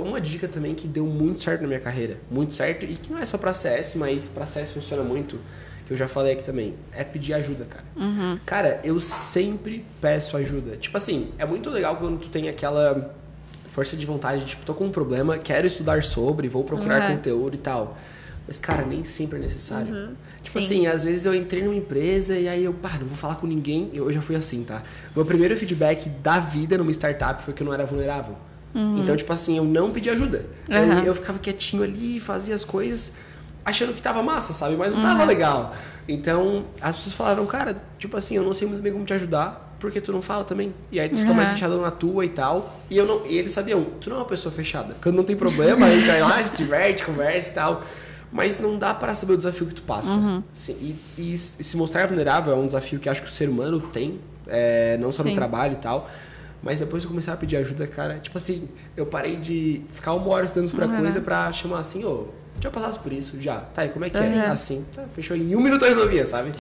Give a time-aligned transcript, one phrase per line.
[0.00, 3.18] Uma dica também que deu muito certo na minha carreira, muito certo, e que não
[3.18, 5.38] é só pra CS, mas pra CS funciona muito,
[5.86, 7.84] que eu já falei aqui também, é pedir ajuda, cara.
[7.96, 8.38] Uhum.
[8.46, 10.76] Cara, eu sempre peço ajuda.
[10.76, 13.14] Tipo assim, é muito legal quando tu tem aquela
[13.68, 17.16] força de vontade, tipo, tô com um problema, quero estudar sobre, vou procurar Uhum.
[17.16, 17.96] conteúdo e tal.
[18.48, 19.94] Mas, cara, nem sempre é necessário.
[19.94, 20.14] Uhum.
[20.42, 20.66] Tipo Sim.
[20.66, 23.46] assim, às vezes eu entrei numa empresa e aí eu, pá, não vou falar com
[23.46, 23.90] ninguém.
[23.94, 24.82] Eu já fui assim, tá?
[25.14, 28.36] Meu primeiro feedback da vida numa startup foi que eu não era vulnerável.
[28.74, 30.46] Então, tipo assim, eu não pedi ajuda.
[30.68, 30.98] Eu- Uhum.
[31.00, 33.12] Eu, ficava quietinho ali, fazia as coisas,
[33.64, 34.76] achando que tava massa, sabe?
[34.76, 35.74] Mas não tava legal.
[36.08, 39.76] Então, as pessoas falaram, cara, tipo assim, eu não sei muito bem como te ajudar,
[39.80, 40.72] porque tu não fala também.
[40.92, 41.54] E aí tu fica mais Uhum.
[41.54, 42.80] fechadão na tua e tal.
[42.88, 44.94] E, eu não, e eles sabiam, tu não é uma pessoa fechada.
[45.02, 47.80] Quando não tem problema, a gente vai lá, se diverte, conversa e tal.
[48.32, 50.42] Mas não dá para saber o desafio que tu passa.
[50.52, 53.80] Sim, e, e se mostrar vulnerável é um desafio que acho que o ser humano
[53.80, 55.34] tem, é, não só no Sim.
[55.34, 56.08] trabalho e tal.
[56.62, 58.18] Mas depois eu comecei a pedir ajuda, cara.
[58.18, 60.96] Tipo assim, eu parei de ficar uma hora estudando pra Uhum.
[60.98, 62.26] coisa pra chamar assim, ô,
[62.62, 63.58] já passasse por isso, já.
[63.58, 64.20] Tá, e como é que é?
[64.20, 64.52] Uhum.
[64.52, 65.36] Assim, tá, fechou.
[65.36, 66.52] Em um minuto eu resolvia, sabe?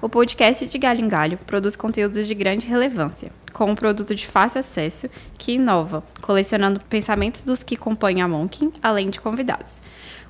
[0.00, 4.28] O podcast de Galho em Galho produz conteúdos de grande relevância, com um produto de
[4.28, 9.82] fácil acesso que inova, colecionando pensamentos dos que compõem a Monkin, além de convidados.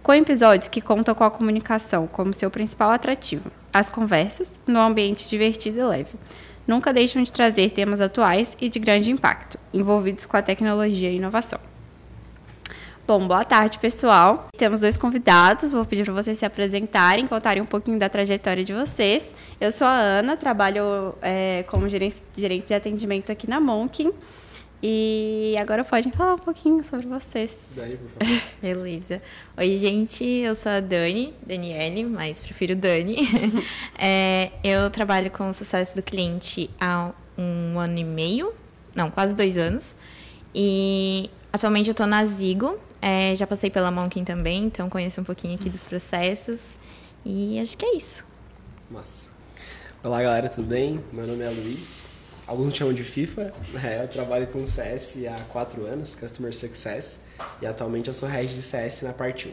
[0.03, 5.29] Com episódios que contam com a comunicação como seu principal atrativo, as conversas, no ambiente
[5.29, 6.15] divertido e leve.
[6.67, 11.17] Nunca deixam de trazer temas atuais e de grande impacto, envolvidos com a tecnologia e
[11.17, 11.68] inovação.
[13.09, 14.49] Bom, boa tarde, pessoal.
[14.55, 15.73] Temos dois convidados.
[15.73, 19.35] Vou pedir para vocês se apresentarem, contarem um pouquinho da trajetória de vocês.
[19.59, 24.13] Eu sou a Ana, trabalho é, como gerente, gerente de atendimento aqui na Monkin.
[24.83, 27.59] E agora podem falar um pouquinho sobre vocês.
[27.75, 28.43] Dani, por favor.
[28.61, 29.23] Beleza.
[29.57, 33.17] Oi, gente, eu sou a Dani, Daniele, mas prefiro Dani.
[33.99, 38.53] É, eu trabalho com o sucesso do cliente há um ano e meio,
[38.95, 39.97] não, quase dois anos.
[40.55, 45.25] E atualmente eu estou na Zigo, é, já passei pela Monkin também, então conheço um
[45.25, 46.77] pouquinho aqui dos processos.
[47.25, 48.25] E acho que é isso.
[48.91, 49.29] Massa.
[50.03, 51.01] Olá, galera, tudo bem?
[51.13, 52.09] Meu nome é Luiz.
[52.47, 53.53] Alguns chamam de FIFA.
[53.85, 57.21] É, eu trabalho com CS há quatro anos, Customer Success.
[57.61, 59.53] E atualmente eu sou head de CS na parte 1.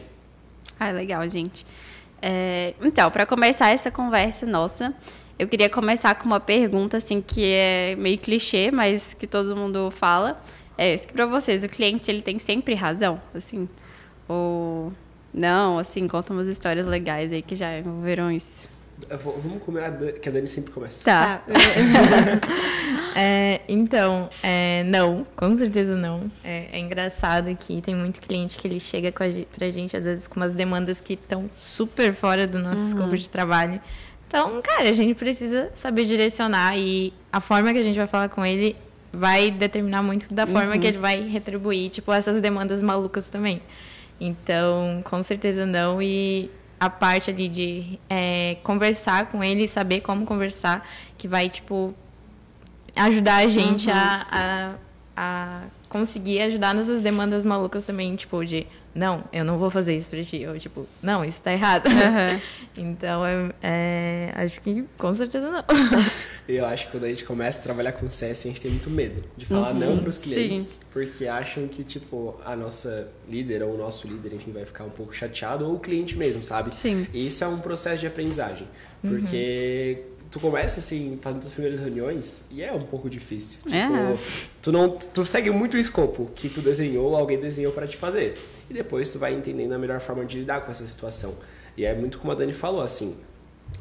[0.80, 1.66] Ah, legal, gente.
[2.20, 4.94] É, então, para começar essa conversa nossa,
[5.38, 9.90] eu queria começar com uma pergunta assim que é meio clichê, mas que todo mundo
[9.90, 10.40] fala.
[10.78, 13.68] É, para vocês, o cliente ele tem sempre razão, assim,
[14.28, 14.92] ou
[15.32, 18.68] não, assim, conta umas histórias legais aí que já envolveram isso.
[19.22, 21.04] Vou- vamos combinar que a Dani sempre começa.
[21.04, 21.42] Tá.
[23.18, 26.30] É, então, é, não, com certeza não.
[26.44, 29.26] É, é engraçado que tem muito cliente que ele chega com a,
[29.56, 33.30] pra gente, às vezes, com umas demandas que estão super fora do nosso escopo de
[33.30, 33.80] trabalho.
[34.28, 38.28] Então, cara, a gente precisa saber direcionar e a forma que a gente vai falar
[38.28, 38.76] com ele
[39.12, 43.60] vai determinar muito da forma que ele vai retribuir, tipo, essas demandas malucas também.
[44.20, 46.00] Então, com certeza não.
[46.00, 50.86] E a parte ali de é, conversar com ele, saber como conversar,
[51.16, 51.94] que vai, tipo,
[52.94, 54.74] ajudar a gente a, a,
[55.16, 55.62] a
[55.96, 60.22] conseguir ajudar nessas demandas malucas também, tipo, de não, eu não vou fazer isso pra
[60.22, 61.86] ti, ou tipo, não, isso tá errado.
[61.86, 62.40] Aham.
[62.76, 65.64] então, é, é, acho que com certeza não.
[66.48, 68.88] Eu acho que quando a gente começa a trabalhar com CS, a gente tem muito
[68.88, 73.76] medo de falar não pros clientes, porque acham que, tipo, a nossa líder ou o
[73.76, 76.74] nosso líder, enfim, vai ficar um pouco chateado, ou o cliente mesmo, sabe?
[76.76, 77.04] Sim.
[77.12, 78.68] E isso é um processo de aprendizagem,
[79.02, 80.04] porque
[80.36, 83.58] tu começa, assim, fazendo as primeiras reuniões, e é um pouco difícil.
[83.62, 84.16] Tipo, É.
[84.60, 88.36] tu não tu segue muito o escopo que tu desenhou, alguém desenhou para te fazer.
[88.68, 91.34] E depois tu vai entendendo a melhor forma de lidar com essa situação.
[91.74, 93.16] E é muito como a Dani falou, assim,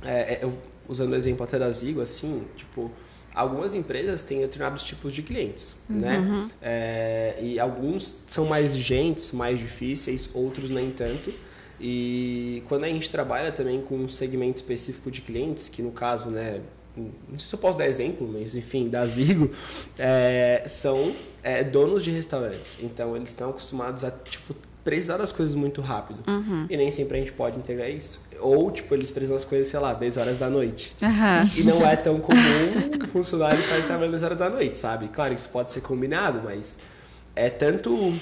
[0.01, 0.57] é, é, eu,
[0.88, 2.89] usando o exemplo até da Zigo, assim, tipo,
[3.33, 6.47] algumas empresas têm determinados tipos de clientes, né?
[6.61, 11.33] É, e alguns são mais exigentes, mais difíceis, outros nem tanto.
[11.80, 16.30] E quando a gente trabalha também com um segmento específico de clientes, que no caso,
[16.30, 16.62] né,
[16.95, 19.51] não sei se eu posso dar exemplo, mas enfim, da Zigo,
[20.00, 21.13] é, são
[21.44, 22.77] é, donos de restaurantes.
[22.81, 24.56] Então eles estão acostumados a tipo
[24.86, 26.19] precisar das coisas muito rápido.
[26.69, 28.21] E nem sempre a gente pode integrar isso.
[28.39, 30.94] Ou, tipo, eles precisam das coisas, sei lá, 10 horas da noite.
[31.01, 31.50] Aham.
[31.56, 32.39] E não é tão comum
[33.04, 35.07] o funcionário estar trabalhando 10 horas da noite, sabe?
[35.07, 36.78] Claro que isso pode ser combinado, mas
[37.36, 38.13] é tanto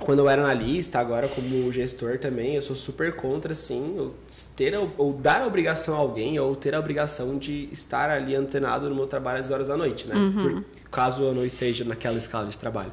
[0.00, 4.10] quando eu era analista, agora como gestor também, eu sou super contra, assim,
[4.56, 8.88] ter ou dar a obrigação a alguém, ou ter a obrigação de estar ali antenado
[8.88, 10.32] no meu trabalho às horas da noite, né?
[10.40, 12.92] Por- caso eu não esteja naquela escala de trabalho.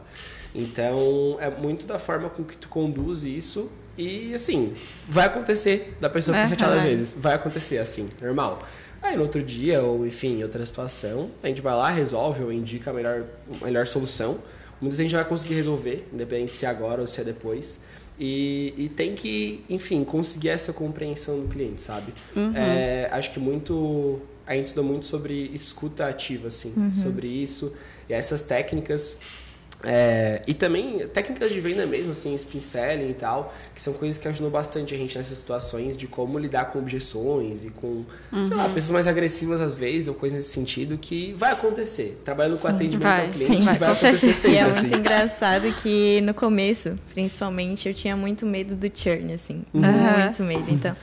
[0.54, 4.74] Então, é muito da forma com que tu conduz isso E assim,
[5.10, 6.50] vai acontecer da pessoa ficar Aham.
[6.56, 7.18] chateada às vezes.
[7.20, 8.62] Vai acontecer assim, normal.
[9.02, 12.52] Aí no outro dia, ou enfim, em outra situação, a gente vai lá, resolve ou
[12.54, 13.24] indica a melhor,
[13.60, 14.38] a melhor solução.
[14.80, 17.80] Muitas vezes a gente vai conseguir resolver, independente se é agora ou se é depois.
[18.20, 22.14] E, e tem que, enfim, conseguir essa compreensão do cliente, sabe?
[22.56, 24.20] É, acho que muito.
[24.46, 27.76] A gente estuda muito sobre escuta ativa, assim, sobre isso.
[28.10, 29.20] E essas técnicas.
[29.84, 34.18] É, e também técnicas de venda mesmo, assim, spin selling e tal, que são coisas
[34.18, 38.04] que ajudam bastante a gente nessas situações de como lidar com objeções e com,
[38.44, 42.20] sei lá, pessoas mais agressivas às vezes, ou coisas nesse sentido, que vai acontecer.
[42.26, 44.42] Trabalhando com atendimento vai, ao cliente, sim, vai, vai, acontecer certeza.
[44.42, 44.82] sempre, E é assim.
[44.82, 49.64] muito engraçado que no começo, principalmente, eu tinha muito medo do churn, assim.
[49.76, 50.24] Aham.
[50.24, 50.72] Muito medo.
[50.72, 50.96] Então,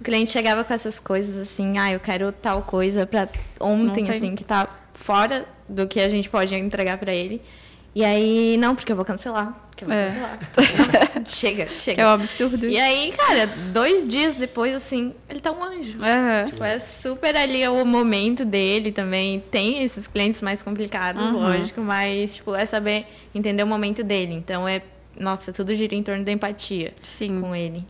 [0.00, 3.28] o cliente chegava com essas coisas assim, ah, eu quero tal coisa pra
[3.60, 4.16] ontem, Não tem.
[4.16, 7.40] assim, que tá fora do que a gente pode entregar pra ele.
[7.96, 9.54] E aí, não, porque eu vou cancelar.
[9.70, 10.10] Porque eu vou É.
[10.10, 10.38] cancelar.
[11.14, 12.02] Não, chega, chega.
[12.02, 12.66] É um absurdo.
[12.68, 15.94] E aí, cara, dois dias depois, assim, ele tá um anjo.
[16.44, 19.42] Tipo, é super ali o momento dele também.
[19.50, 21.38] Tem esses clientes mais complicados, Uhum.
[21.38, 24.34] lógico, mas, tipo, é saber entender o momento dele.
[24.34, 24.82] Então, é,
[25.18, 27.40] nossa, tudo gira em torno da empatia Sim.
[27.40, 27.82] com ele.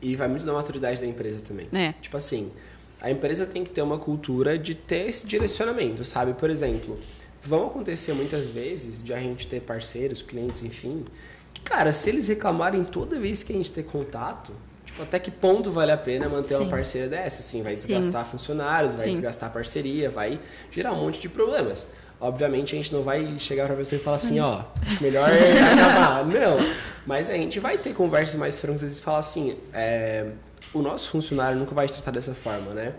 [0.00, 1.68] E vai muito da maturidade da empresa também.
[1.74, 1.92] É.
[2.00, 2.50] Tipo assim,
[2.98, 6.32] a empresa tem que ter uma cultura de ter esse direcionamento, sabe?
[6.32, 6.98] Por exemplo,
[7.44, 11.04] vão acontecer muitas vezes de a gente ter parceiros, clientes, enfim,
[11.52, 14.52] que, cara, se eles reclamarem toda vez que a gente ter contato,
[14.84, 16.70] tipo, até que ponto vale a pena manter uma Sim.
[16.70, 17.40] parceira dessa?
[17.40, 17.88] Assim, vai Sim.
[17.88, 19.12] desgastar funcionários, vai Sim.
[19.12, 21.88] desgastar parceria, vai gerar um monte de problemas.
[22.20, 24.62] Obviamente a gente não vai chegar pra pessoa e falar assim, ó,
[25.00, 26.24] melhor acabar.
[26.24, 26.56] Não.
[27.06, 30.30] Mas a gente vai ter conversas mais francas e falar assim, é,
[30.74, 32.94] o nosso funcionário nunca vai te tratar dessa forma, né?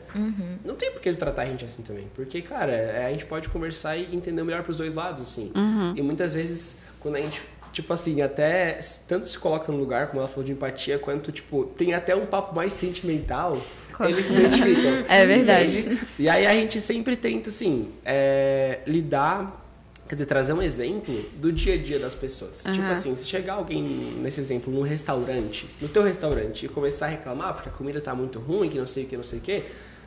[0.63, 2.07] Não tem por que ele tratar a gente assim também.
[2.15, 5.51] Porque, cara, é, a gente pode conversar e entender melhor pros dois lados, assim.
[5.95, 7.41] E muitas vezes, quando a gente,
[7.71, 11.65] tipo assim, até tanto se coloca no lugar, como ela falou de empatia, quanto, tipo,
[11.77, 13.61] tem até um papo mais sentimental,
[14.01, 15.05] eles se identificam.
[15.09, 15.99] É verdade.
[16.17, 19.64] E aí a gente sempre tenta, assim, é, lidar,
[20.07, 22.59] quer dizer, trazer um exemplo do dia a dia das pessoas.
[22.63, 22.91] Tipo Aham.
[22.91, 27.53] assim, se chegar alguém, nesse exemplo, num restaurante, no teu restaurante, e começar a reclamar
[27.53, 29.63] porque a comida tá muito ruim, que não sei o que, não sei o que,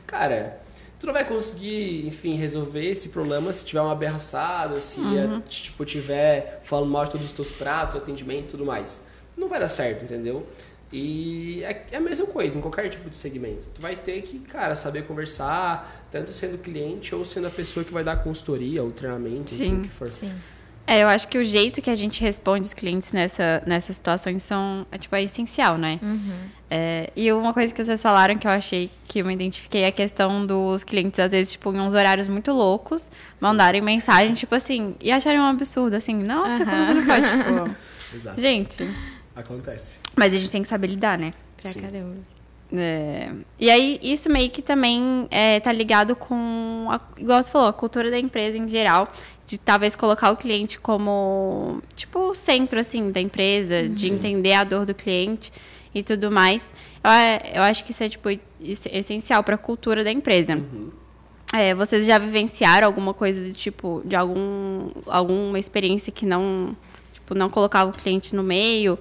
[0.07, 0.59] cara,
[0.99, 5.37] tu não vai conseguir, enfim, resolver esse problema se tiver uma aberraçada, se Uhum.
[5.37, 9.03] é, tipo, tiver falando mal de todos os teus pratos, atendimento e tudo mais.
[9.37, 10.45] Não vai dar certo, entendeu?
[10.91, 13.67] E é é a mesma coisa em qualquer tipo de segmento.
[13.73, 17.93] Tu vai ter que, cara, saber conversar, tanto sendo cliente ou sendo a pessoa que
[17.93, 19.77] vai dar consultoria ou treinamento, enfim, Sim.
[19.77, 20.07] o que for.
[20.07, 20.33] Sim.
[20.89, 24.41] É, eu acho que o jeito que a gente responde os clientes nessa, nessas situações
[24.41, 25.99] são, é, tipo, é essencial, né?
[26.67, 29.87] É, e uma coisa que vocês falaram que eu achei que eu me identifiquei é
[29.87, 33.07] a questão dos clientes, às vezes, tipo, em uns horários muito loucos,
[33.39, 37.89] mandarem mensagem, tipo assim, e acharem um absurdo, assim, nossa, como você não pode, tipo...
[38.15, 38.41] Exato.
[38.41, 38.89] Gente,
[39.39, 39.99] Acontece.
[40.15, 41.33] mas a gente tem que saber lidar, né?
[41.61, 41.81] Pra Sim.
[41.81, 42.15] caramba.
[42.71, 47.67] É, E aí, isso meio que também é, tá ligado com, a, igual você falou,
[47.67, 49.11] a cultura da empresa em geral,
[49.47, 54.63] de talvez colocar o cliente como, tipo, o centro, assim, da empresa, de entender a
[54.63, 55.51] dor do cliente
[55.95, 56.71] e tudo mais.
[57.03, 60.61] Eu, eu acho que isso é, tipo, es- essencial para a cultura da empresa.
[61.51, 66.77] É, vocês já vivenciaram alguma coisa do tipo, de algum, alguma experiência que não,
[67.11, 68.99] tipo, não colocava o cliente no meio?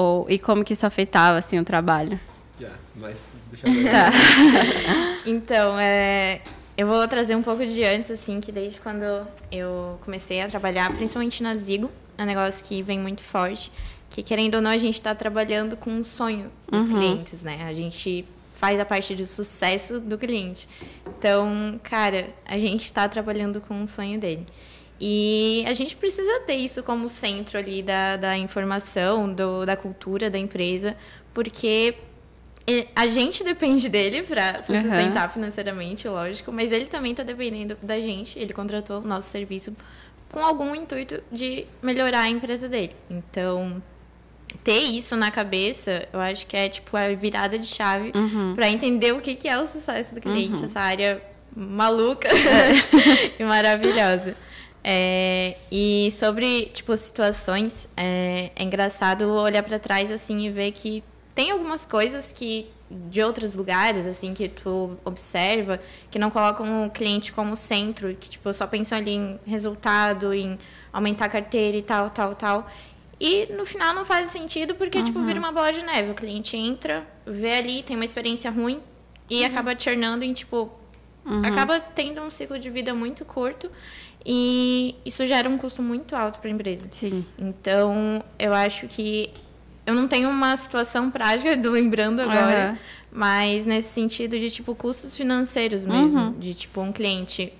[0.00, 2.18] Ou, e como que isso afetava, assim, o trabalho?
[2.58, 3.90] Já, mas deixa eu ver.
[3.90, 4.10] Tá.
[5.26, 6.40] Então, é,
[6.78, 9.04] eu vou trazer um pouco de antes, assim, que desde quando
[9.52, 13.70] eu comecei a trabalhar, principalmente na Zigo, é um negócio que vem muito forte,
[14.08, 17.66] que querendo ou não, a gente está trabalhando com um sonho dos clientes, né?
[17.68, 20.66] A gente faz a parte do sucesso do cliente.
[21.06, 24.46] Então, cara, a gente está trabalhando com o sonho dele.
[25.00, 30.28] E a gente precisa ter isso como centro ali da, da informação, do, da cultura
[30.28, 30.94] da empresa,
[31.32, 31.94] porque
[32.94, 37.98] a gente depende dele para se sustentar financeiramente, lógico, mas ele também está dependendo da
[37.98, 38.38] gente.
[38.38, 39.74] Ele contratou o nosso serviço
[40.30, 42.94] com algum intuito de melhorar a empresa dele.
[43.08, 43.82] Então,
[44.62, 48.12] ter isso na cabeça, eu acho que é tipo a virada de chave
[48.54, 51.22] para entender o que que é o sucesso do cliente, essa área
[51.56, 52.28] maluca
[53.38, 54.36] e maravilhosa.
[54.82, 61.04] É, e sobre tipo situações, é, é engraçado olhar para trás assim e ver que
[61.34, 66.90] tem algumas coisas que de outros lugares assim que tu observa que não colocam o
[66.90, 70.58] cliente como centro, que tipo só pensam ali em resultado, em
[70.92, 72.70] aumentar a carteira e tal, tal, tal.
[73.20, 76.10] E no final não faz sentido porque tipo vira uma bola de neve.
[76.10, 78.80] O cliente entra, vê ali, tem uma experiência ruim
[79.28, 80.79] e acaba churnando em tipo
[81.44, 83.70] acaba tendo um ciclo de vida muito curto
[84.24, 86.88] e isso gera um custo muito alto para a empresa.
[86.90, 87.24] Sim.
[87.38, 89.30] Então, eu acho que
[89.86, 92.78] eu não tenho uma situação prática, do lembrando agora, uhum.
[93.12, 96.20] mas nesse sentido de, tipo, custos financeiros mesmo.
[96.20, 96.32] Uhum.
[96.38, 97.52] De, tipo, um cliente,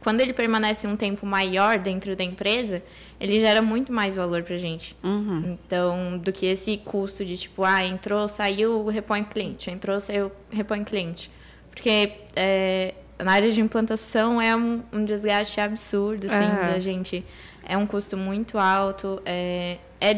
[0.00, 2.82] quando ele permanece um tempo maior dentro da empresa,
[3.20, 4.96] ele gera muito mais valor pra gente.
[5.02, 5.58] Uhum.
[5.64, 9.70] Então, do que esse custo de, tipo, ah, entrou, saiu, repõe cliente.
[9.70, 11.30] Entrou, saiu, repõe cliente.
[11.78, 16.72] Porque é, na área de implantação é um, um desgaste absurdo, assim, uhum.
[16.72, 17.24] da gente.
[17.62, 20.12] É um custo muito alto, é, é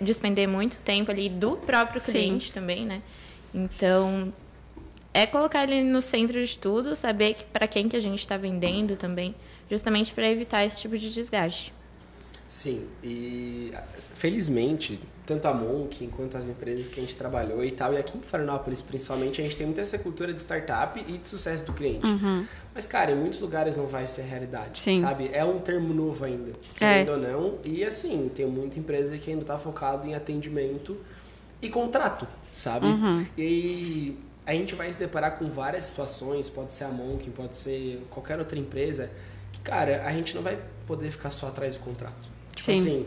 [0.00, 2.52] despender muito tempo ali do próprio cliente Sim.
[2.54, 3.02] também, né?
[3.52, 4.32] Então,
[5.12, 8.96] é colocar ele no centro de tudo, saber para quem que a gente está vendendo
[8.96, 9.34] também,
[9.70, 11.74] justamente para evitar esse tipo de desgaste.
[12.52, 17.94] Sim, e felizmente, tanto a Monk quanto as empresas que a gente trabalhou e tal,
[17.94, 21.26] e aqui em Florianópolis principalmente, a gente tem muita essa cultura de startup e de
[21.26, 22.06] sucesso do cliente.
[22.06, 22.46] Uhum.
[22.74, 25.00] Mas, cara, em muitos lugares não vai ser realidade, Sim.
[25.00, 25.30] sabe?
[25.32, 27.14] É um termo novo ainda, querendo é.
[27.14, 27.58] ou não.
[27.64, 30.98] E, assim, tem muita empresa que ainda está focada em atendimento
[31.62, 32.84] e contrato, sabe?
[32.84, 33.26] Uhum.
[33.36, 38.06] E a gente vai se deparar com várias situações, pode ser a Monk, pode ser
[38.10, 39.10] qualquer outra empresa,
[39.50, 42.31] que, cara, a gente não vai poder ficar só atrás do contrato.
[42.54, 42.80] Tipo Sim.
[42.80, 43.06] assim,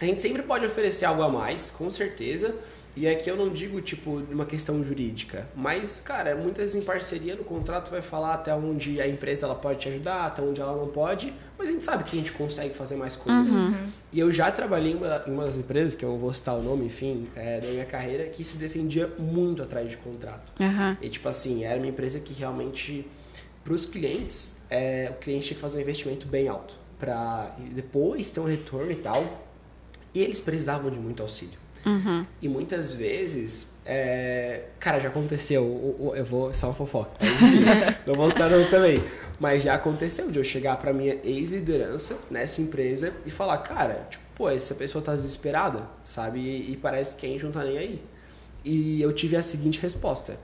[0.00, 2.54] a gente sempre pode oferecer algo a mais, com certeza.
[2.96, 5.46] E aqui eu não digo, tipo, uma questão jurídica.
[5.54, 9.54] Mas, cara, muitas vezes em parceria no contrato vai falar até onde a empresa ela
[9.54, 11.30] pode te ajudar, até onde ela não pode.
[11.58, 13.54] Mas a gente sabe que a gente consegue fazer mais coisas.
[13.54, 13.88] Uhum.
[14.10, 16.56] E eu já trabalhei em uma, em uma das empresas, que eu não vou citar
[16.56, 20.50] o nome, enfim, é, da minha carreira, que se defendia muito atrás de contrato.
[20.58, 20.96] Uhum.
[21.02, 23.06] E, tipo assim, era uma empresa que realmente,
[23.62, 28.30] para os clientes, é, o cliente tinha que fazer um investimento bem alto para depois
[28.30, 29.46] ter um retorno e tal.
[30.14, 31.58] E eles precisavam de muito auxílio.
[31.84, 32.26] Uhum.
[32.42, 34.64] E muitas vezes, é...
[34.80, 37.12] cara, já aconteceu, eu vou, só uma fofoca,
[38.04, 39.00] não vou citar nomes também,
[39.38, 44.24] mas já aconteceu de eu chegar para minha ex-liderança nessa empresa e falar, cara, tipo,
[44.34, 46.40] pô, essa pessoa tá desesperada, sabe?
[46.40, 48.02] E, e parece que quem não tá nem aí.
[48.64, 50.40] E eu tive a seguinte resposta.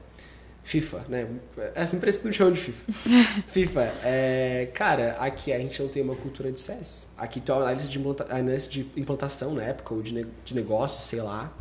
[0.62, 1.26] FIFA, né?
[1.75, 2.92] Essa empresa não chama de FIFA.
[3.49, 7.09] FIFA, é, cara, aqui a gente não tem uma cultura de CS.
[7.16, 11.02] Aqui tem uma análise de, análise de implantação na época, ou de, ne de negócio,
[11.02, 11.52] sei lá.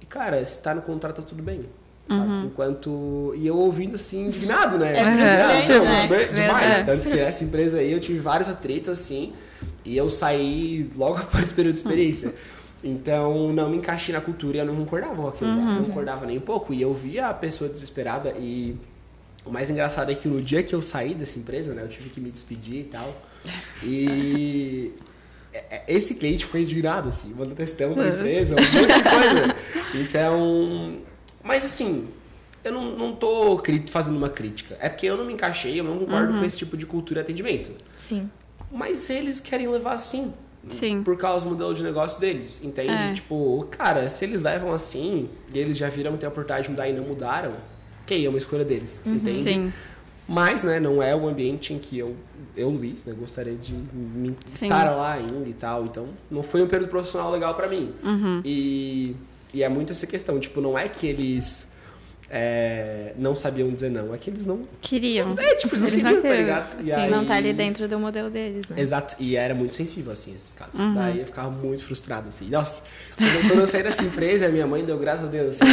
[0.00, 1.60] E, cara, se tá no contrato, tá tudo bem.
[2.08, 2.28] Sabe?
[2.28, 2.46] Uhum.
[2.46, 3.34] Enquanto.
[3.36, 4.94] E eu ouvindo assim, indignado, né?
[4.96, 6.24] É, indignado, né?
[6.24, 6.80] Demais.
[6.84, 9.32] Tanto que essa empresa aí eu tive vários atritos assim.
[9.84, 12.34] E eu saí logo após o período de experiência.
[12.82, 15.50] Então, não me encaixei na cultura e eu não concordava com aquilo.
[15.50, 15.74] Uhum.
[15.74, 16.72] Não concordava nem um pouco.
[16.72, 18.76] E eu via a pessoa desesperada e...
[19.44, 21.82] O mais engraçado é que no dia que eu saí dessa empresa, né?
[21.82, 23.22] Eu tive que me despedir e tal.
[23.82, 24.94] E...
[25.52, 27.34] É, é, esse cliente ficou indignado, assim.
[27.36, 29.56] Mandou testão pra empresa, um monte de coisa.
[29.96, 31.02] Então...
[31.42, 32.06] Mas, assim...
[32.62, 34.76] Eu não, não tô fazendo uma crítica.
[34.80, 36.38] É porque eu não me encaixei, eu não concordo uhum.
[36.38, 37.72] com esse tipo de cultura e atendimento.
[37.98, 38.30] Sim.
[38.70, 40.32] Mas eles querem levar assim.
[40.68, 41.02] Sim.
[41.02, 42.92] por causa do modelo de negócio deles, entende?
[42.92, 43.12] É.
[43.12, 46.88] Tipo, cara, se eles levam assim e eles já viram ter a oportunidade de mudar
[46.88, 47.54] e não mudaram,
[48.02, 49.14] ok, é uma escolha deles, uhum.
[49.14, 49.40] entende?
[49.40, 49.72] Sim.
[50.28, 52.14] Mas, né, não é o ambiente em que eu,
[52.56, 55.84] eu Luiz, né, gostaria de me estar lá ainda e tal.
[55.86, 57.92] Então, não foi um período profissional legal para mim.
[58.00, 58.40] Uhum.
[58.44, 59.16] E,
[59.52, 61.66] e é muito essa questão, tipo, não é que eles
[62.32, 64.14] é, não sabiam dizer não.
[64.14, 64.64] É que eles não.
[64.80, 65.34] Queriam.
[65.36, 66.80] É, tipo, eles, eles não queriam, tá ligado?
[66.80, 67.10] E Sim, aí...
[67.10, 68.80] não tá ali dentro do modelo deles, né?
[68.80, 69.16] Exato.
[69.18, 70.78] E era muito sensível, assim, esses casos.
[70.78, 70.94] Uhum.
[70.94, 72.48] Daí eu ficava muito frustrado, assim.
[72.48, 72.82] Nossa,
[73.18, 75.72] quando eu, quando eu saí dessa empresa, minha mãe deu graças a Deus, assim.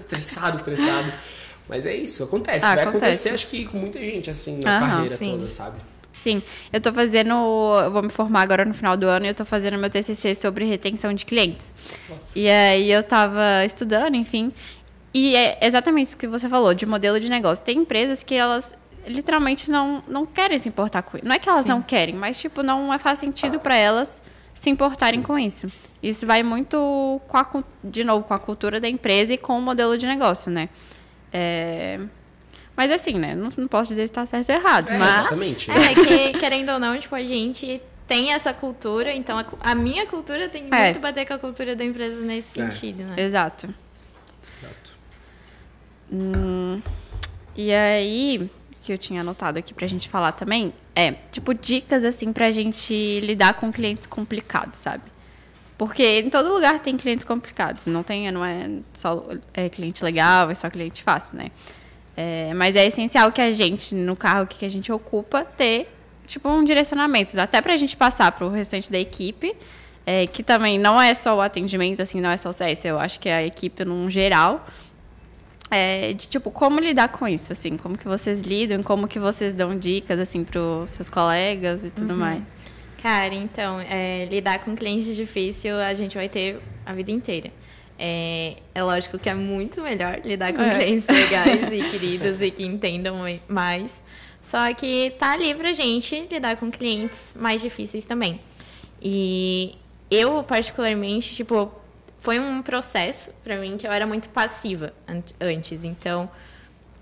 [0.00, 1.12] estressado, estressado.
[1.68, 2.66] Mas é isso, acontece.
[2.66, 3.28] Ah, Vai acontece.
[3.28, 5.30] acontecer, acho que com muita gente, assim, na uhum, carreira sim.
[5.32, 5.76] toda, sabe?
[6.18, 6.42] Sim,
[6.72, 7.30] eu tô fazendo.
[7.30, 10.34] Eu vou me formar agora no final do ano e eu tô fazendo meu TCC
[10.34, 11.72] sobre retenção de clientes.
[12.08, 12.36] Nossa.
[12.36, 14.52] E aí eu tava estudando, enfim,
[15.12, 17.64] e é exatamente isso que você falou, de modelo de negócio.
[17.64, 18.74] Tem empresas que elas
[19.06, 21.26] literalmente não, não querem se importar com isso.
[21.26, 21.70] Não é que elas Sim.
[21.70, 24.22] não querem, mas tipo, não é faz sentido para elas
[24.52, 25.26] se importarem Sim.
[25.26, 25.66] com isso.
[26.02, 29.62] Isso vai muito, com a, de novo, com a cultura da empresa e com o
[29.62, 30.68] modelo de negócio, né?
[31.32, 31.98] É...
[32.76, 33.34] Mas assim, né?
[33.34, 34.88] Não, não posso dizer se está certo ou errado.
[34.88, 35.18] É, mas...
[35.18, 35.70] Exatamente.
[35.70, 40.06] É, que, querendo ou não, tipo, a gente tem essa cultura, então a, a minha
[40.06, 40.84] cultura tem é.
[40.84, 42.70] muito bater com a cultura da empresa nesse é.
[42.70, 43.14] sentido, né?
[43.16, 43.74] Exato.
[46.12, 46.80] Hum,
[47.56, 48.50] e aí,
[48.82, 53.20] que eu tinha anotado aqui pra gente falar também, é, tipo, dicas, assim, pra gente
[53.20, 55.04] lidar com clientes complicados, sabe?
[55.76, 57.86] Porque em todo lugar tem clientes complicados.
[57.86, 59.24] Não tem, não é só
[59.54, 61.52] é cliente legal, é só cliente fácil, né?
[62.16, 65.88] É, mas é essencial que a gente, no carro que a gente ocupa, ter,
[66.26, 67.40] tipo, um direcionamento.
[67.40, 69.54] Até pra gente passar pro restante da equipe,
[70.04, 72.98] é, que também não é só o atendimento, assim, não é só o CS, eu
[72.98, 74.66] acho que é a equipe num geral
[75.70, 79.54] é, de tipo como lidar com isso assim como que vocês lidam como que vocês
[79.54, 82.18] dão dicas assim para os seus colegas e tudo uhum.
[82.18, 82.64] mais
[83.02, 87.50] cara então é, lidar com clientes difícil a gente vai ter a vida inteira.
[87.98, 90.70] É, é lógico que é muito melhor lidar com É.
[90.70, 94.00] clientes legais e queridos e que entendam mais.
[94.42, 98.40] Só que tá ali pra gente lidar com clientes mais difíceis também.
[99.02, 99.74] E
[100.10, 101.70] eu, particularmente, tipo,
[102.18, 105.84] foi um processo pra mim que eu era muito passiva an- antes.
[105.84, 106.28] Então,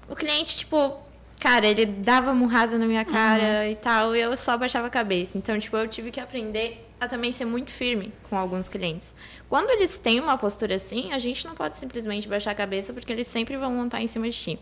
[0.09, 0.97] o cliente, tipo,
[1.41, 5.37] cara, ele dava murrada na minha cara e tal, e eu só baixava a cabeça.
[5.39, 9.15] Então, tipo, eu tive que aprender a também ser muito firme com alguns clientes.
[9.51, 13.13] Quando eles têm uma postura assim, a gente não pode simplesmente baixar a cabeça porque
[13.13, 14.59] eles sempre vão montar em cima de ti.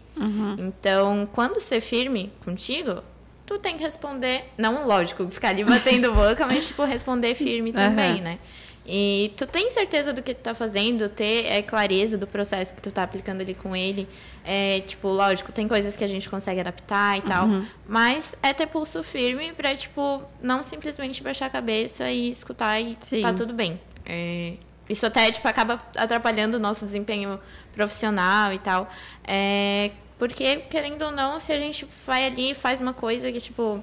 [0.59, 3.03] Então, quando ser firme contigo,
[3.47, 8.15] tu tem que responder, não lógico, ficar ali batendo boca, mas tipo responder firme também,
[8.15, 8.21] Aham.
[8.23, 8.39] né?
[8.87, 12.83] E tu tem certeza do que tu tá fazendo, ter é, clareza do processo que
[12.83, 14.07] tu tá aplicando ali com ele.
[14.45, 17.49] É, tipo, lógico, tem coisas que a gente consegue adaptar e tal.
[17.89, 22.97] Mas é ter pulso firme pra, tipo, não simplesmente baixar a cabeça e escutar e
[23.01, 23.23] Sim.
[23.23, 23.81] tá tudo bem.
[24.05, 24.55] É,
[24.89, 27.41] isso até, tipo, acaba atrapalhando o nosso desempenho
[27.73, 28.91] profissional e tal.
[29.27, 33.41] É, porque, querendo ou não, se a gente vai ali e faz uma coisa que,
[33.41, 33.83] tipo,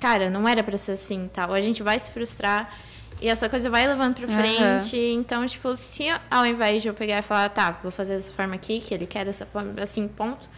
[0.00, 2.72] cara, não era pra ser assim e tal, a gente vai se frustrar
[3.20, 4.96] e essa coisa vai levando pra frente.
[4.96, 8.54] Então, tipo, se ao invés de eu pegar e falar, tá, vou fazer dessa forma
[8.54, 10.48] aqui, que ele quer dessa forma, assim, ponto.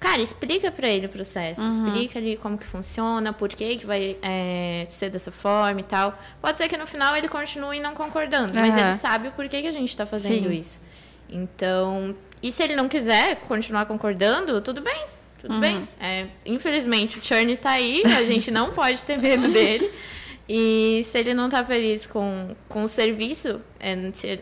[0.00, 4.16] Cara, explica pra ele o processo, explica ali como que funciona, por que que vai
[4.22, 6.16] é, ser dessa forma e tal.
[6.40, 8.80] Pode ser que no final ele continue não concordando, mas Aham.
[8.80, 10.52] ele sabe o porquê que a gente tá fazendo Sim.
[10.60, 10.80] isso.
[11.28, 15.04] Então, e se ele não quiser continuar concordando, tudo bem,
[15.40, 15.60] tudo Uhum.
[15.60, 15.88] bem.
[16.00, 19.90] É, infelizmente o churn tá aí, a gente não pode ter medo dele.
[20.48, 23.94] E se ele não tá feliz com, com o serviço, é,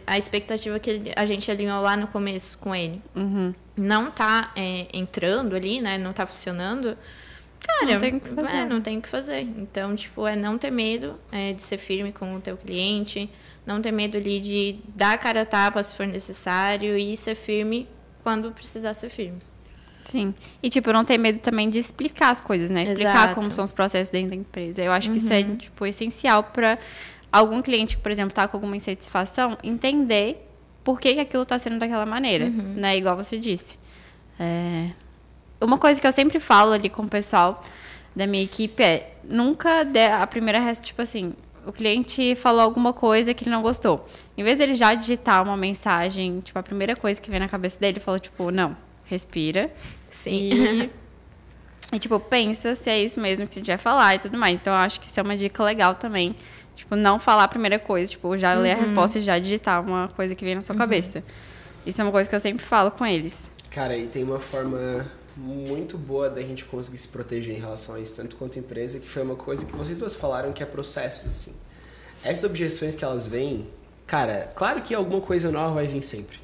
[0.06, 3.52] a expectativa que ele- a gente alinhou lá no começo com ele Uhum.
[3.76, 5.98] não tá é, entrando ali, né?
[5.98, 6.96] Não tá funcionando.
[7.66, 8.56] Cara, Não tem o que fazer.
[8.56, 9.40] é, não tem o que fazer.
[9.40, 13.28] Então, tipo, é não ter medo é, de ser firme com o teu cliente,
[13.66, 17.34] não ter medo ali de dar a cara a tapa se for necessário e ser
[17.34, 17.88] firme
[18.22, 19.38] quando precisar ser firme.
[20.06, 20.32] Sim.
[20.62, 22.84] E, tipo, não ter medo também de explicar as coisas, né?
[22.84, 23.28] Explicar Exato.
[23.28, 23.34] Uhum.
[23.34, 24.80] como são os processos dentro da empresa.
[24.82, 26.78] Eu acho que isso é, tipo, essencial para
[27.30, 30.42] algum cliente que, por exemplo, tá com alguma insatisfação, entender
[30.84, 32.74] por que, que aquilo tá sendo daquela maneira, Uhum.
[32.76, 32.96] né?
[32.96, 33.78] Igual você disse.
[34.38, 34.90] É...
[35.60, 37.62] Uma coisa que eu sempre falo ali com o pessoal
[38.14, 41.32] da minha equipe é nunca dê a primeira res- tipo assim,
[41.66, 44.06] o cliente falou alguma coisa que ele não gostou.
[44.38, 47.80] Em vez dele já digitar uma mensagem, tipo, a primeira coisa que vem na cabeça
[47.80, 49.72] dele, ele falou, tipo, não, respira.
[50.26, 50.90] E,
[51.92, 54.60] e, tipo, pensa se é isso mesmo que você vai falar e tudo mais.
[54.60, 56.36] Então, eu acho que isso é uma dica legal também.
[56.74, 58.10] Tipo, não falar a primeira coisa.
[58.10, 61.22] Tipo, já ler a resposta e já digitar uma coisa que vem na sua cabeça.
[61.86, 63.50] Isso é uma coisa que eu sempre falo com eles.
[63.70, 68.00] Cara, e tem uma forma muito boa da gente conseguir se proteger em relação a
[68.00, 71.26] isso, tanto quanto empresa, que foi uma coisa que vocês duas falaram que é processo,
[71.26, 71.54] assim.
[72.24, 73.68] Essas objeções que elas vêm,
[74.06, 76.38] cara, claro que alguma coisa nova vai vir sempre,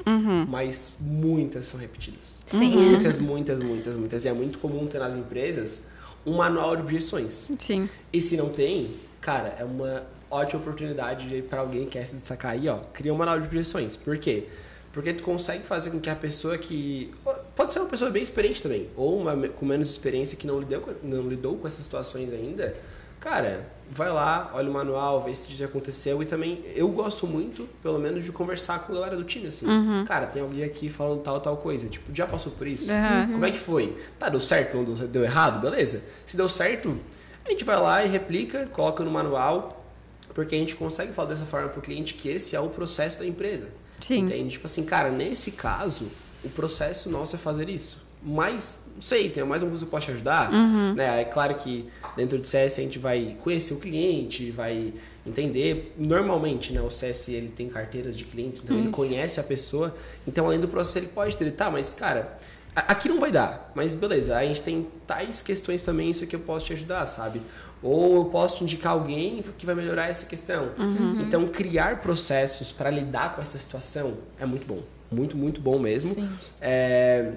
[0.49, 2.41] mas muitas são repetidas.
[2.47, 2.71] Sim.
[2.71, 4.25] Muitas, muitas, muitas, muitas.
[4.25, 5.89] E é muito comum ter nas empresas
[6.27, 7.51] um manual de objeções.
[7.59, 7.89] Sim.
[8.13, 12.53] E se não tem, cara, é uma ótima oportunidade para alguém que quer se destacar
[12.53, 13.97] aí, ó, cria um manual de objeções.
[13.97, 14.49] Por quê?
[14.93, 17.13] Porque tu consegue fazer com que a pessoa que
[17.57, 20.97] pode ser uma pessoa bem experiente também, ou uma com menos experiência que não lidou
[21.03, 22.77] não lidou com essas situações ainda,
[23.19, 27.27] cara, vai lá, olha o manual, vê se isso já aconteceu e também eu gosto
[27.27, 29.67] muito, pelo menos de conversar com a galera do time assim.
[30.07, 32.91] Cara, tem alguém aqui falando tal tal coisa, tipo, já passou por isso?
[32.91, 33.33] Aham.
[33.33, 33.97] Como é que foi?
[34.19, 35.61] Tá, deu certo, não deu, deu errado?
[35.61, 36.05] Beleza.
[36.25, 36.99] Se deu certo,
[37.45, 39.85] a gente vai lá e replica, coloca no manual,
[40.35, 43.27] porque a gente consegue falar dessa forma pro cliente que esse é o processo da
[43.27, 43.69] empresa.
[44.01, 44.21] Sim.
[44.21, 44.53] Entende?
[44.53, 46.11] Tipo assim, cara, nesse caso,
[46.43, 48.03] o processo nosso é fazer isso.
[48.23, 50.51] Mas, não sei, tem mais alguma coisa que eu posso te ajudar?
[50.95, 51.23] Né?
[51.23, 54.93] É claro que dentro do CS a gente vai conhecer o cliente, vai
[55.27, 55.95] entender.
[55.97, 58.93] Normalmente, né, o CS ele tem carteiras de clientes, então ele Isso.
[58.93, 59.95] conhece a pessoa.
[60.27, 62.39] Então, além do processo, ele pode ter, tá, mas, cara,
[62.75, 63.73] aqui não vai dar.
[63.75, 67.41] Mas beleza, a gente tem tais questões também, isso aqui eu posso te ajudar, sabe?
[67.83, 70.71] Ou eu posso te indicar alguém que vai melhorar essa questão.
[71.21, 74.83] Então, criar processos para lidar com essa situação é muito bom.
[75.11, 76.15] Muito, muito bom mesmo.
[76.15, 76.29] Sim.
[76.61, 77.33] É,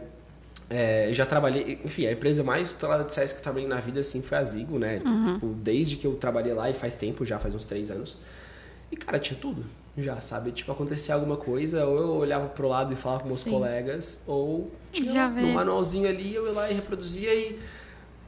[0.70, 4.22] é, já trabalhei, enfim, a empresa mais estourada de CS que trabalhei na vida assim
[4.22, 5.00] foi a Zigo, né?
[5.34, 8.18] Tipo, desde que eu trabalhei lá e faz tempo, já faz uns três anos.
[8.92, 9.64] E, cara, tinha tudo.
[9.98, 10.52] Já, sabe?
[10.52, 13.52] Tipo, acontecia alguma coisa, ou eu olhava pro lado e falava com meus Sim.
[13.52, 17.60] colegas, ou tinha no manualzinho ali, eu ia lá e reproduzia e.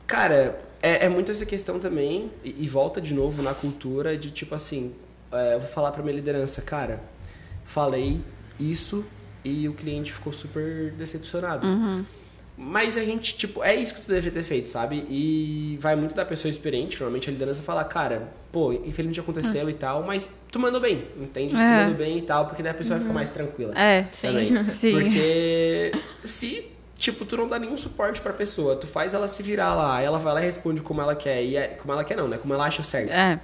[0.05, 4.31] Cara, é, é muito essa questão também, e, e volta de novo na cultura de
[4.31, 4.93] tipo assim,
[5.31, 7.01] é, eu vou falar pra minha liderança, cara,
[7.65, 8.21] falei
[8.57, 9.03] isso
[9.43, 11.67] e o cliente ficou super decepcionado.
[12.57, 15.05] Mas a gente, tipo, é isso que tu deveria ter feito, sabe?
[15.07, 19.69] E vai muito da pessoa experiente, normalmente a liderança fala, cara, pô, infelizmente aconteceu Nossa.
[19.69, 21.55] e tal, mas tu mandou bem, entende?
[21.55, 21.57] É.
[21.57, 22.99] Tu mandou bem e tal, porque daí a pessoa uhum.
[22.99, 23.73] vai ficar mais tranquila.
[23.77, 24.65] É, também.
[24.69, 24.91] sim.
[24.91, 25.91] Porque
[26.23, 28.75] se tipo, tu não dá nenhum suporte pra pessoa.
[28.75, 31.43] Tu faz ela se virar lá, ela vai lá e responde como ela quer.
[31.43, 32.37] E é, como ela quer não, né?
[32.37, 33.11] Como ela acha certo.
[33.11, 33.39] É.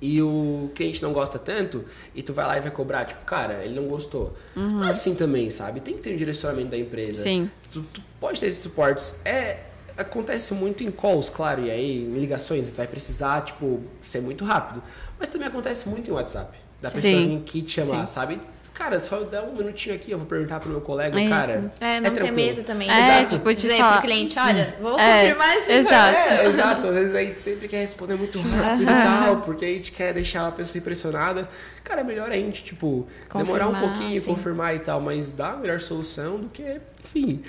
[0.00, 1.84] E o cliente não gosta tanto,
[2.14, 4.34] e tu vai lá e vai cobrar, tipo, cara, ele não gostou.
[4.56, 4.82] Uhum.
[4.82, 5.80] assim também, sabe?
[5.80, 7.22] Tem que ter um direcionamento da empresa.
[7.22, 7.50] Sim.
[7.70, 9.20] Tu, tu pode ter esses suportes.
[9.26, 9.60] É,
[9.98, 14.44] acontece muito em calls, claro, e aí em ligações, tu vai precisar, tipo, ser muito
[14.44, 14.82] rápido.
[15.18, 16.56] Mas também acontece muito em WhatsApp.
[16.80, 17.28] Da pessoa Sim.
[17.28, 18.14] vir aqui te chamar, Sim.
[18.14, 18.40] sabe?
[18.74, 21.72] Cara, só dá um minutinho aqui, eu vou perguntar pro meu colega, é cara.
[21.80, 22.90] É, não é ter medo também.
[22.90, 23.36] É, exato.
[23.36, 26.16] tipo, dizer falar, pro cliente, olha, vou é, confirmar esse exato.
[26.16, 26.86] É, exato.
[26.86, 30.12] Às vezes a gente sempre quer responder muito rápido e tal, porque a gente quer
[30.14, 31.48] deixar a pessoa impressionada.
[31.84, 35.32] Cara, é melhor a gente, tipo, confirmar, demorar um pouquinho, e confirmar e tal, mas
[35.32, 37.42] dar a melhor solução do que, enfim,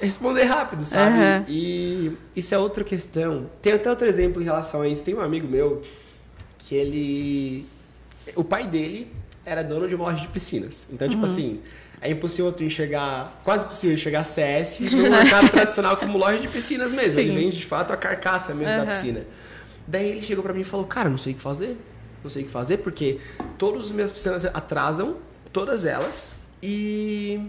[0.00, 1.16] responder rápido, sabe?
[1.16, 1.44] Uhum.
[1.48, 3.50] E isso é outra questão.
[3.60, 5.04] Tem até outro exemplo em relação a isso.
[5.04, 5.82] Tem um amigo meu
[6.58, 7.66] que ele.
[8.36, 9.12] O pai dele
[9.44, 10.88] era dono de uma loja de piscinas.
[10.92, 11.26] Então, tipo uhum.
[11.26, 11.60] assim,
[12.00, 16.92] é impossível tu enxergar, quase possível enxergar CS no mercado tradicional como loja de piscinas
[16.92, 17.14] mesmo.
[17.14, 17.20] Sim.
[17.20, 18.80] Ele vende de fato a carcaça mesmo uhum.
[18.80, 19.26] da piscina.
[19.86, 21.76] Daí ele chegou para mim e falou: Cara, não sei o que fazer.
[22.22, 23.18] Não sei o que fazer porque
[23.58, 25.16] todas as minhas piscinas atrasam,
[25.52, 27.40] todas elas, e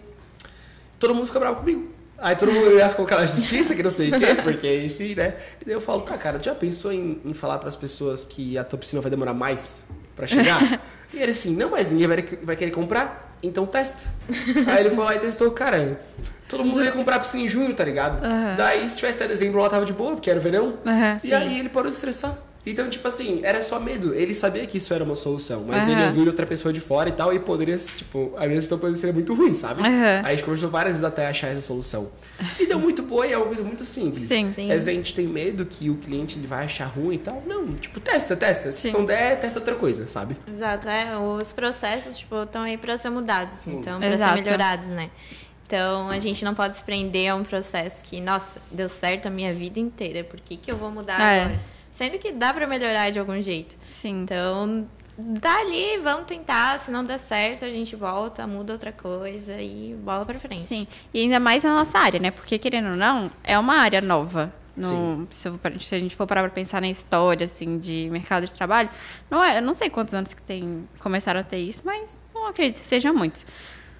[1.00, 1.92] todo mundo fica bravo comigo.
[2.18, 5.36] Aí todo mundo ameaça colocar na justiça, que não sei o quê, porque, enfim, né?
[5.62, 8.58] E daí eu falo, tá, cara, já pensou em, em falar para as pessoas que
[8.58, 10.82] a tua piscina vai demorar mais para chegar?
[11.14, 14.10] E ele assim, não, mas ninguém vai, vai querer comprar, então testa.
[14.68, 16.00] Aí ele foi lá e testou, cara.
[16.48, 18.24] Todo mundo ia comprar piscina em junho, tá ligado?
[18.24, 18.56] Uhum.
[18.56, 20.78] Daí, se tivesse até dezembro lá, tava de boa, porque era verão.
[20.86, 21.34] Uhum, e sim.
[21.34, 22.36] aí ele parou de estressar.
[22.66, 24.14] Então, tipo assim, era só medo.
[24.14, 25.92] Ele sabia que isso era uma solução, mas uhum.
[25.92, 29.00] ele ouviu outra pessoa de fora e tal, e poderia, tipo, a minha situação poderia
[29.00, 29.82] ser muito ruim, sabe?
[29.82, 29.88] Uhum.
[29.88, 32.10] Aí a gente conversou várias vezes até achar essa solução.
[32.60, 34.24] E deu muito boa e é uma coisa muito simples.
[34.24, 34.68] Sim, sim.
[34.68, 37.44] Vezes a gente tem medo que o cliente ele vai achar ruim e tal.
[37.46, 38.72] Não, tipo, testa, testa.
[38.72, 38.92] Se sim.
[38.92, 40.38] não der, testa outra coisa, sabe?
[40.50, 41.18] Exato, é.
[41.18, 45.10] Os processos, tipo, estão aí para ser mudados, então, para ser melhorados, né?
[45.68, 49.30] Então, a gente não pode se prender a um processo que, nossa, deu certo a
[49.30, 51.42] minha vida inteira, por que, que eu vou mudar é.
[51.42, 51.60] agora?
[51.94, 53.76] Sempre que dá para melhorar de algum jeito.
[53.86, 54.24] Sim.
[54.24, 56.80] Então, dá ali, vamos tentar.
[56.80, 60.64] Se não der certo, a gente volta, muda outra coisa e bola para frente.
[60.64, 60.88] Sim.
[61.14, 62.32] E ainda mais na nossa área, né?
[62.32, 64.52] Porque, querendo ou não, é uma área nova.
[64.76, 65.52] No, se,
[65.82, 68.90] se, a gente for parar para pensar na história assim de mercado de trabalho,
[69.30, 72.48] não é, eu não sei quantos anos que tem começaram a ter isso, mas não
[72.48, 73.46] acredito que seja muitos.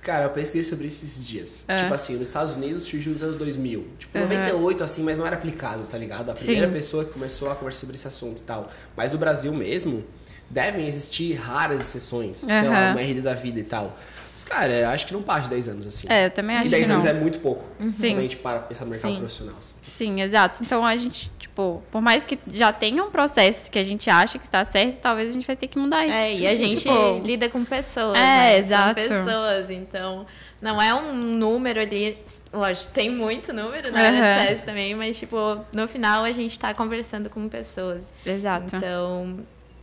[0.04, 1.64] Cara, eu pesquisei sobre isso esses dias.
[1.68, 1.78] É.
[1.78, 3.88] Tipo assim, nos Estados Unidos surgiu nos anos 2000.
[3.98, 4.24] Tipo, uhum.
[4.26, 6.30] 98, assim, mas não era aplicado, tá ligado?
[6.30, 6.74] A primeira Sim.
[6.74, 8.70] pessoa que começou a conversar sobre esse assunto e tal.
[8.98, 10.04] Mas no Brasil mesmo,
[10.50, 12.44] devem existir raras exceções.
[12.44, 12.50] Uhum.
[12.50, 13.98] Sei lá, uma RD da vida e tal.
[14.34, 16.08] Mas, cara, acho que não passa de 10 anos, assim.
[16.10, 17.12] É, eu também acho e 10 que anos não.
[17.12, 17.64] é muito pouco.
[17.80, 17.90] Uhum.
[17.90, 18.10] Sim.
[18.10, 19.18] Realmente para pensar no mercado Sim.
[19.20, 19.76] profissional, assim.
[19.86, 20.64] Sim, exato.
[20.64, 24.40] Então, a gente, tipo, por mais que já tenha um processo que a gente acha
[24.40, 26.18] que está certo, talvez a gente vai ter que mudar isso.
[26.18, 27.22] É, e a gente tipo...
[27.24, 28.58] lida com pessoas, É, né?
[28.58, 29.00] exato.
[29.06, 30.26] São pessoas, então...
[30.60, 32.18] Não é um número ali...
[32.52, 34.60] Lógico, tem muito número na né, uhum.
[34.62, 35.38] também, mas, tipo,
[35.72, 38.04] no final a gente está conversando com pessoas.
[38.26, 38.76] Exato.
[38.76, 39.40] Então...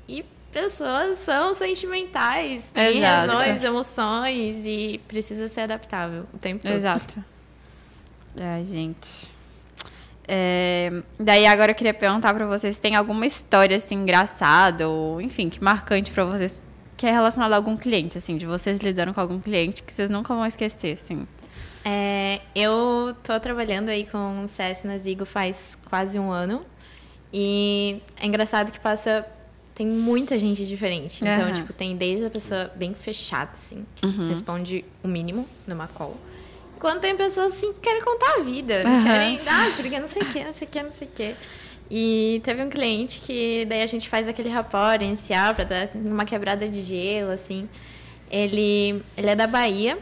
[0.09, 3.31] E pessoas são sentimentais, têm Exato.
[3.31, 6.75] razões, emoções e precisa ser adaptável o tempo todo.
[6.75, 7.25] Exato.
[8.41, 9.31] Ai, gente.
[10.33, 15.21] É, daí agora eu queria perguntar para vocês se tem alguma história assim engraçada ou
[15.21, 16.63] enfim que marcante para vocês
[16.97, 20.09] que é relacionada a algum cliente assim de vocês lidando com algum cliente que vocês
[20.09, 21.27] nunca vão esquecer assim.
[21.85, 26.65] É, eu tô trabalhando aí com CS na Zigo faz quase um ano
[27.33, 29.27] e é engraçado que passa
[29.75, 31.25] tem muita gente diferente.
[31.25, 31.53] Então, uhum.
[31.55, 34.29] tipo, tem desde a pessoa bem fechada, assim, que uhum.
[34.29, 36.17] responde o mínimo numa call.
[36.81, 39.05] Quando tem pessoas assim que querem contar a vida, uhum.
[39.05, 41.35] querem, ah, porque não sei o que, não sei o que, não sei o que.
[41.91, 46.25] E teve um cliente que daí a gente faz aquele rapport inicial para dar uma
[46.25, 47.69] quebrada de gelo, assim.
[48.31, 49.99] Ele, ele é da Bahia.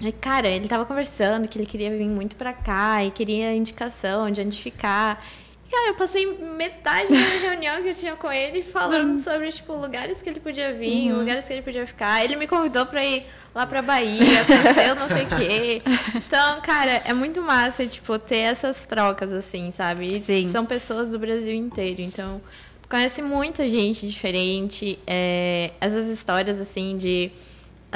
[0.00, 4.30] E, cara, ele tava conversando que ele queria vir muito para cá e queria indicação
[4.30, 5.24] de onde ficar.
[5.70, 9.22] Cara, eu passei metade da reunião que eu tinha com ele falando uhum.
[9.22, 11.18] sobre, tipo, lugares que ele podia vir, uhum.
[11.18, 12.24] lugares que ele podia ficar.
[12.24, 15.82] Ele me convidou pra ir lá pra Bahia, conhecer não sei o quê.
[16.14, 20.16] Então, cara, é muito massa, tipo, ter essas trocas, assim, sabe?
[20.16, 20.50] E Sim.
[20.50, 22.40] São pessoas do Brasil inteiro, então...
[22.88, 24.98] Conhece muita gente diferente.
[25.06, 27.32] É, essas histórias, assim, de...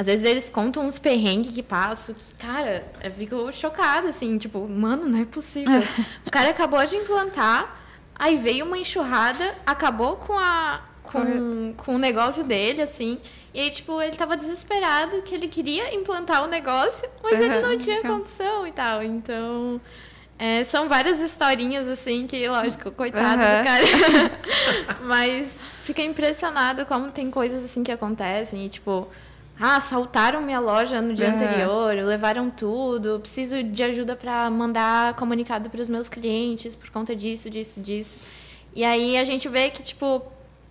[0.01, 4.67] Às vezes eles contam uns perrengues que passam, que, cara, eu fico chocada, assim, tipo,
[4.67, 5.79] mano, não é possível.
[6.25, 7.77] o cara acabou de implantar,
[8.15, 10.81] aí veio uma enxurrada, acabou com a.
[11.03, 13.19] Com, com o negócio dele, assim.
[13.53, 17.61] E aí, tipo, ele tava desesperado que ele queria implantar o negócio, mas uhum, ele
[17.61, 19.03] não tinha condição e tal.
[19.03, 19.79] Então,
[20.39, 23.59] É, são várias historinhas, assim, que, lógico, coitado Aham.
[23.59, 24.31] do cara.
[25.05, 25.51] Mas
[25.83, 28.65] fica impressionado como tem coisas assim que acontecem.
[28.65, 29.07] E, tipo,
[29.61, 31.35] ah, assaltaram minha loja no dia Aham.
[31.35, 37.15] anterior, levaram tudo, preciso de ajuda para mandar comunicado para os meus clientes por conta
[37.15, 38.17] disso, disso, disso.
[38.73, 40.23] E aí a gente vê que, tipo,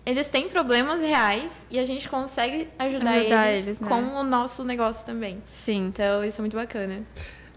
[0.05, 3.87] eles têm problemas reais e a gente consegue ajudar, Ajudar eles, eles, né?
[3.87, 5.41] com o nosso negócio também.
[5.53, 5.87] Sim.
[5.87, 7.03] Então, isso é muito bacana.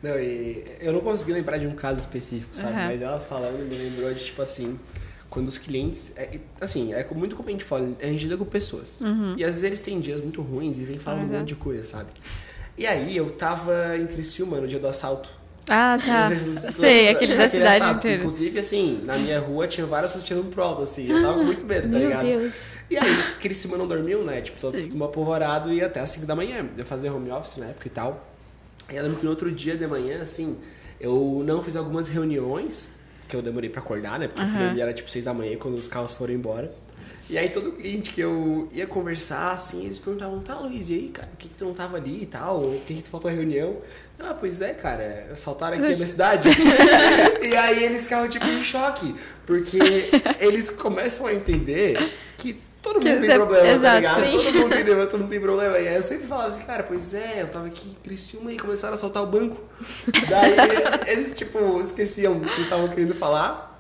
[0.03, 2.75] Não, e eu não consegui lembrar de um caso específico, sabe?
[2.75, 2.87] Aham.
[2.89, 4.79] Mas ela falando me lembrou de, tipo assim,
[5.35, 6.13] quando os clientes.
[6.17, 9.01] é- assim, é muito como a gente fala, a gente lida com pessoas.
[9.37, 11.39] E às vezes eles têm dias muito ruins e vem falando um Uhum.
[11.41, 12.09] monte de coisa, sabe?
[12.79, 15.31] E aí eu tava em Criciúma no dia do assalto.
[15.69, 16.29] Ah, tá.
[16.29, 17.99] Vezes- Sei, aquele da cidade assalto.
[17.99, 18.23] inteira.
[18.23, 21.11] Inclusive, assim, na minha rua tinha várias pessoas tirando prova, assim.
[21.11, 22.23] Eu tava com muito medo, tá Meu ligado?
[22.25, 22.53] Deus.
[22.91, 24.41] E aí, Criciúma não dormiu, né?
[24.43, 24.91] Tipo, Sim.
[24.91, 26.67] mundo apavorado e até às 5 da manhã.
[26.77, 28.29] Eu fazia home office na época e tal.
[28.93, 30.59] E eu lembro que no outro dia de manhã, assim,
[31.01, 32.91] eu não fiz algumas reuniões,
[33.29, 34.29] que eu demorei pra acordar, né?
[34.29, 36.73] Porque eu fui dormir era tipo 6 da manhã, quando os carros foram embora.
[37.29, 41.09] E aí todo cliente que eu ia conversar, assim, eles perguntavam, tá, Luiz, e aí,
[41.09, 42.61] cara, por que, que tu não tava ali e tal?
[42.61, 43.79] Por que, que tu faltou a reunião?
[44.19, 46.51] Ah, pois é, cara, assaltaram aqui a minha cidade.
[47.43, 49.15] e aí eles ficavam, tipo, em choque,
[49.47, 49.79] porque
[50.39, 54.25] eles começam a entender que todo mundo Que tem é- problema, tá exato, ligado?
[54.25, 54.31] sim.
[54.45, 55.79] Todo mundo tem problema, todo mundo tem problema.
[55.79, 58.59] E aí eu sempre falava assim, cara, pois é, eu tava aqui em Criciúma e
[58.59, 59.61] começaram a assaltar o banco.
[60.29, 60.55] Daí
[61.11, 63.73] eles, tipo, esqueciam o que eles estavam querendo falar.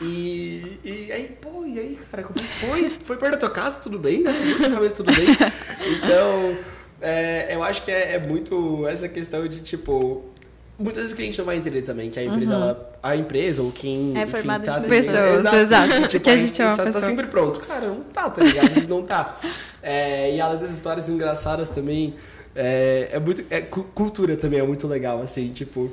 [0.00, 2.98] E, e aí, pô, e aí, cara, como é que foi?
[3.04, 4.24] Foi perto da tua casa, tudo bem?
[4.24, 5.26] Família, tudo bem?
[5.96, 6.56] Então,
[7.00, 10.24] é, eu acho que é, é muito essa questão de, tipo,
[10.78, 13.70] muitas vezes o cliente não vai entender também que a empresa, ela, a empresa ou
[13.72, 16.08] quem É enfim, formado tá de pessoas, exato.
[16.08, 17.02] Tipo, Que a gente é uma tá, tá pessoa.
[17.04, 17.60] sempre pronto.
[17.60, 18.66] Cara, não tá, tá ligado?
[18.68, 19.36] Às vezes não tá.
[19.82, 22.14] É, e além das histórias engraçadas também,
[22.54, 23.44] é, é muito.
[23.50, 25.90] É, cu- cultura também é muito legal, assim, tipo.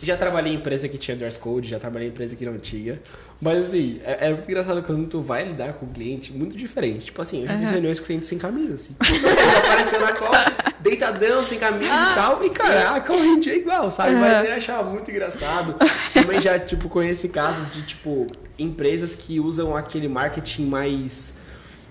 [0.00, 3.00] Já trabalhei em empresa que tinha dress code, já trabalhei em empresa que não tinha.
[3.40, 7.06] Mas assim, é, é muito engraçado quando tu vai lidar com o cliente, muito diferente.
[7.06, 7.72] Tipo assim, eu já fiz Aham.
[7.72, 8.94] reuniões com clientes sem camisa, assim.
[9.00, 10.44] Apareceu na cola,
[10.80, 12.44] deitadão, sem camisa e tal.
[12.44, 14.12] E caraca, o gente é igual, sabe?
[14.14, 14.20] Aham.
[14.20, 15.74] Mas eu achava muito engraçado.
[16.14, 18.26] Também já, tipo, conheci casos de, tipo,
[18.58, 21.34] empresas que usam aquele marketing mais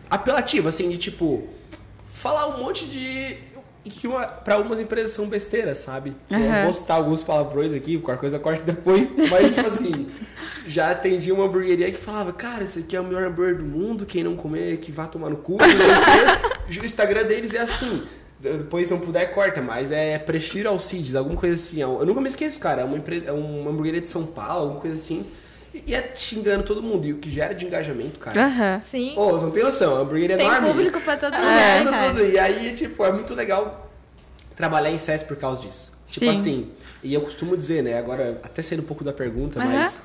[0.10, 1.48] apelativo, assim, de tipo,
[2.14, 3.38] falar um monte de.
[3.88, 6.14] E que uma, pra algumas empresas são besteiras, sabe?
[6.30, 6.64] Eu Aham.
[6.64, 10.10] vou citar alguns palavrões aqui, qualquer coisa corte depois, mas tipo assim,
[10.68, 14.06] já atendi uma hamburgueria que falava, cara, esse aqui é o melhor hambúrguer do mundo,
[14.06, 15.58] quem não comer que vá tomar no cu,
[16.68, 18.04] o Instagram deles é assim.
[18.40, 21.82] Depois, se não puder, corta, mas é prefiro Alcides, alguma coisa assim.
[21.82, 22.82] Eu nunca me esqueço, cara.
[22.82, 25.26] É uma, empresa, é uma hamburgueria de São Paulo, alguma coisa assim.
[25.86, 27.06] E é xingando todo mundo.
[27.06, 28.46] E o que gera de engajamento, cara.
[28.46, 28.82] Aham.
[28.90, 29.12] Sim.
[29.16, 30.68] Pô, você não tem noção, a hamburgueria é Tem enorme.
[30.70, 32.08] público pra todo Tudo, lugar, tudo, cara.
[32.10, 32.26] tudo.
[32.26, 33.92] E aí, tipo, é muito legal
[34.56, 35.92] trabalhar em SES por causa disso.
[36.08, 36.32] Tipo Sim.
[36.34, 36.72] assim,
[37.04, 39.70] e eu costumo dizer, né, agora até saindo um pouco da pergunta, Aham.
[39.70, 40.02] mas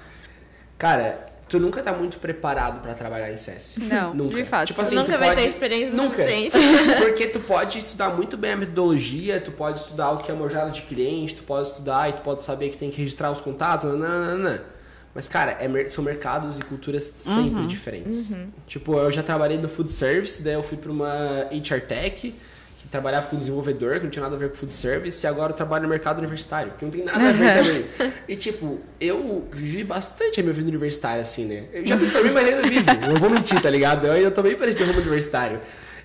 [0.77, 3.77] cara, tu nunca tá muito preparado pra trabalhar em SES.
[3.89, 4.35] Não, nunca.
[4.37, 4.67] de fato.
[4.69, 5.43] Tipo assim, Nunca tu vai pode...
[5.43, 6.17] ter experiência Nunca.
[6.27, 6.59] suficiente.
[6.99, 10.71] Porque tu pode estudar muito bem a metodologia, tu pode estudar o que é mojada
[10.71, 13.85] de cliente, tu pode estudar e tu pode saber que tem que registrar os contatos,
[13.85, 14.65] nananana.
[15.15, 18.33] Mas, cara, é são mercados e culturas sempre diferentes.
[18.67, 22.35] Tipo, eu já trabalhei no food service, daí eu fui pra uma HR Tech,
[22.79, 25.53] que trabalhava com desenvolvedor, que não tinha nada a ver com food service, e agora
[25.53, 28.13] eu trabalho no mercado universitário, que não tem nada a ver também.
[28.27, 31.67] E, tipo, eu vivi bastante a minha vida universitária, assim, né?
[31.73, 32.87] Eu já me formei, mas ainda vivo.
[33.07, 34.07] Não vou mentir, tá ligado?
[34.07, 35.61] Eu ainda também parei de rumo universitário.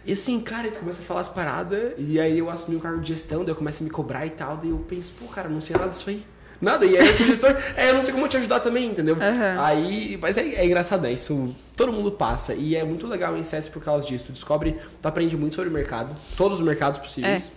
[0.06, 3.02] E assim, cara, tu começa a falar as paradas, e aí eu assumi um cargo
[3.02, 5.50] de gestão, daí eu começo a me cobrar e tal, daí eu penso, pô, cara,
[5.50, 6.24] não sei nada disso aí.
[6.60, 9.16] Nada, e aí esse gestor, é, eu não sei como te ajudar também, entendeu?
[9.16, 9.58] Aham.
[9.60, 13.44] Aí, mas é, é engraçado, é isso todo mundo passa, e é muito legal em
[13.44, 14.26] CS por causa disso.
[14.26, 17.54] Tu descobre, tu aprende muito sobre o mercado, todos os mercados possíveis.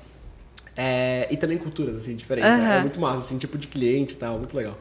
[0.76, 2.50] É, e também culturas, assim, diferentes.
[2.50, 2.74] É, Aham.
[2.74, 4.78] é muito massa, assim, tipo de cliente e tal, muito legal.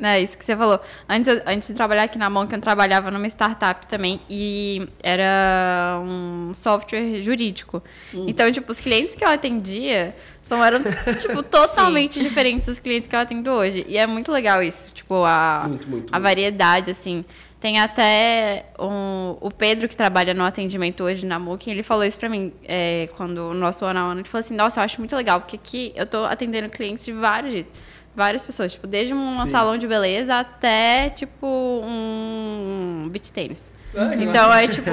[0.00, 0.80] É isso que você falou.
[1.08, 6.52] Antes, antes de trabalhar aqui na Monk, eu trabalhava numa startup também e era um
[6.54, 7.82] software jurídico.
[8.14, 8.26] Hum.
[8.28, 10.80] Então, tipo, os clientes que eu atendia são, eram,
[11.20, 13.84] tipo, totalmente diferentes dos clientes que eu atendo hoje.
[13.88, 16.22] E é muito legal isso, tipo, a, Muito, muito, a muito.
[16.22, 17.24] variedade, assim.
[17.60, 22.16] Tem até um, o Pedro, que trabalha no atendimento hoje na Mooking, ele falou isso
[22.16, 24.20] pra mim é, quando o nosso one on one.
[24.20, 27.12] Ele falou assim: Nossa, eu acho muito legal, porque aqui eu tô atendendo clientes de
[27.12, 27.80] vários jeitos.
[28.18, 29.46] Várias pessoas, tipo, desde um Sim.
[29.46, 33.72] salão de beleza até, tipo, um beach tênis.
[33.94, 34.90] Ah, Então é tipo,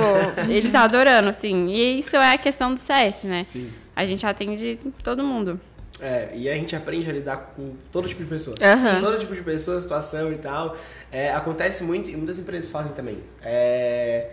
[0.48, 1.70] ele tá adorando, assim.
[1.70, 3.44] E isso é a questão do CS, né?
[3.44, 3.72] Sim.
[3.96, 5.60] A gente atende todo mundo.
[6.00, 8.56] É, e a gente aprende a lidar com todo tipo de pessoa.
[8.62, 9.02] Aham.
[9.02, 10.78] Todo tipo de pessoa, situação e tal.
[11.12, 13.24] É, acontece muito, e muitas empresas fazem também.
[13.42, 14.30] É,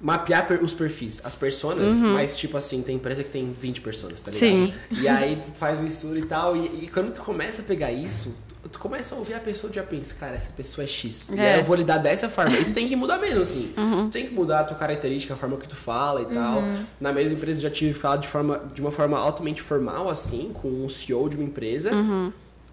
[0.00, 4.20] mapear per- os perfis, as personas, mas tipo assim, tem empresa que tem 20 personas,
[4.22, 4.48] tá ligado?
[4.50, 4.74] Sim.
[4.90, 7.92] E aí tu faz um estudo e tal, e, e quando tu começa a pegar
[7.92, 8.34] isso,
[8.72, 11.28] tu começa a ouvir a pessoa e já pensa, cara, essa pessoa é X.
[11.30, 11.54] E É.
[11.54, 12.56] aí eu vou lidar dessa forma.
[12.58, 13.72] E tu tem que mudar mesmo, assim.
[13.74, 16.62] Tu tem que mudar a tua característica, a forma que tu fala e tal.
[17.00, 20.50] Na mesma empresa eu já tive ficado de, forma, de uma forma altamente formal, assim,
[20.54, 21.90] com um CEO de uma empresa.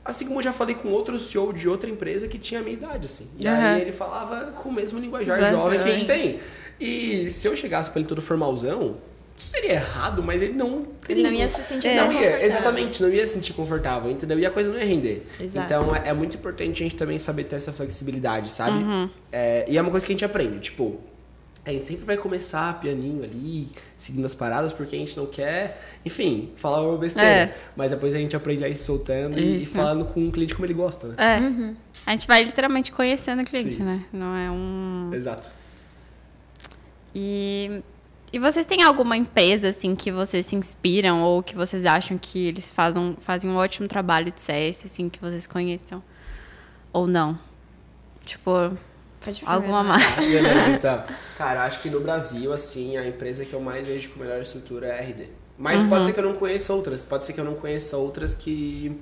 [0.05, 2.75] Assim como eu já falei com outro CEO de outra empresa que tinha a minha
[2.77, 3.27] idade, assim.
[3.37, 3.57] E Aham.
[3.73, 6.39] aí ele falava com o mesmo linguajar jovem que a gente tem.
[6.79, 8.97] E se eu chegasse pra ele todo formalzão,
[9.37, 11.27] seria errado, mas ele não teria.
[11.27, 14.39] Ele não ia se sentir não ia, exatamente, não ia se sentir confortável, entendeu?
[14.39, 15.25] E a coisa não ia render.
[15.39, 15.65] Exato.
[15.65, 18.83] Então é, é muito importante a gente também saber ter essa flexibilidade, sabe?
[19.31, 20.99] É, e é uma coisa que a gente aprende, tipo,
[21.67, 25.81] a gente sempre vai começar pianinho ali, seguindo as paradas, porque a gente não quer,
[26.05, 27.29] enfim, falar uma besteira.
[27.29, 27.55] É.
[27.75, 29.75] Mas depois a gente aprende a ir soltando e, e Isso.
[29.75, 31.15] falando com o cliente como ele gosta, né?
[31.19, 31.75] É.
[32.05, 33.83] A gente vai literalmente conhecendo o cliente, Sim.
[33.83, 34.05] né?
[34.13, 35.11] Não é um.
[35.13, 35.51] Exato.
[37.19, 37.81] E,
[38.31, 42.47] e vocês têm alguma empresa, assim, que vocês se inspiram ou que vocês acham que
[42.47, 46.03] eles fazem, fazem um ótimo trabalho de CS, assim, que vocês conheçam?
[46.93, 47.39] Ou não?
[48.23, 48.77] Tipo,
[49.47, 50.15] alguma mais.
[50.15, 51.03] Beleza, então.
[51.39, 54.85] Cara, acho que no Brasil, assim, a empresa que eu mais vejo com melhor estrutura
[54.87, 55.29] é a RD.
[55.57, 55.89] Mas Uhum.
[55.89, 57.03] pode ser que eu não conheça outras.
[57.03, 58.95] Pode ser que eu não conheça outras que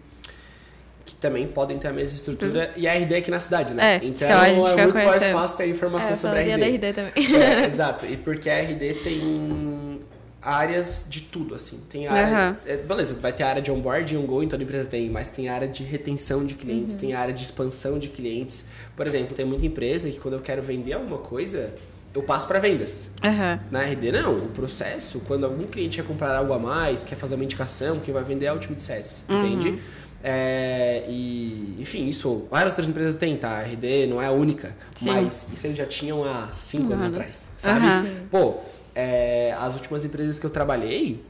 [1.06, 2.74] que também podem ter a mesma estrutura.
[2.76, 3.96] E a RD aqui na cidade, né?
[3.98, 6.58] É, então é muito mais fácil ter informação É, sobre a RD.
[6.58, 7.14] da RD também.
[7.36, 8.06] É, exato.
[8.08, 10.02] E porque a RD tem
[10.42, 11.80] áreas de tudo, assim.
[11.90, 12.58] Tem área.
[12.66, 15.68] É, beleza, vai ter a área de onboarding, ongoing, toda empresa tem, mas tem área
[15.68, 18.66] de retenção de clientes, tem área de expansão de clientes.
[18.96, 21.74] Por exemplo, tem muita empresa que quando eu quero vender alguma coisa,
[22.14, 23.10] eu passo para vendas.
[23.24, 23.60] Aham.
[23.72, 24.36] Na RD, não.
[24.38, 28.14] O processo, quando algum cliente quer comprar algo a mais, quer fazer uma indicação, quem
[28.14, 29.80] vai vender é o time de CS, entende?
[30.28, 33.60] É, e, enfim, isso várias outras empresas têm, tá?
[33.60, 35.12] A RD não é a única, Sim.
[35.12, 37.12] mas isso eles já tinham há cinco anos Uhum.
[37.12, 37.86] atrás, sabe?
[37.86, 38.06] Aham.
[38.32, 38.56] Pô,
[38.96, 41.24] é, as últimas empresas que eu trabalhei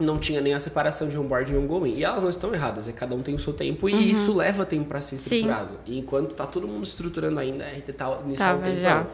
[0.00, 1.94] não tinha nem a separação de onboarding e ongoing.
[1.94, 4.66] E elas não estão erradas, é cada um tem o seu tempo e isso leva
[4.66, 5.18] tempo para ser Uhum.
[5.20, 5.34] Sim.
[5.36, 5.78] estruturado.
[5.86, 8.80] E enquanto tá todo mundo estruturando ainda, a RD tá nisso há um tempão.
[8.82, 9.06] já.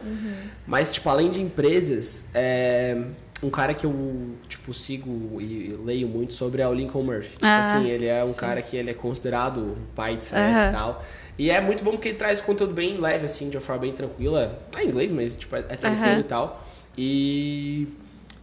[0.65, 3.03] Mas, tipo, além de empresas, é,
[3.43, 7.31] um cara que eu, tipo, sigo e leio muito sobre é o Lincoln Murphy.
[7.31, 10.69] Tipo Ah, assim, ele é um cara que ele é considerado pai de CS Aham.
[10.69, 11.03] e tal.
[11.39, 13.93] E é muito bom porque ele traz conteúdo bem leve, assim, de uma forma bem
[13.93, 14.59] tranquila.
[14.75, 16.19] É em inglês, mas, tipo, é, é tranquilo Aham.
[16.19, 16.67] e tal.
[16.97, 17.87] E...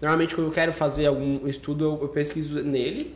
[0.01, 3.15] Normalmente, quando eu quero fazer algum estudo, eu, eu pesquiso nele.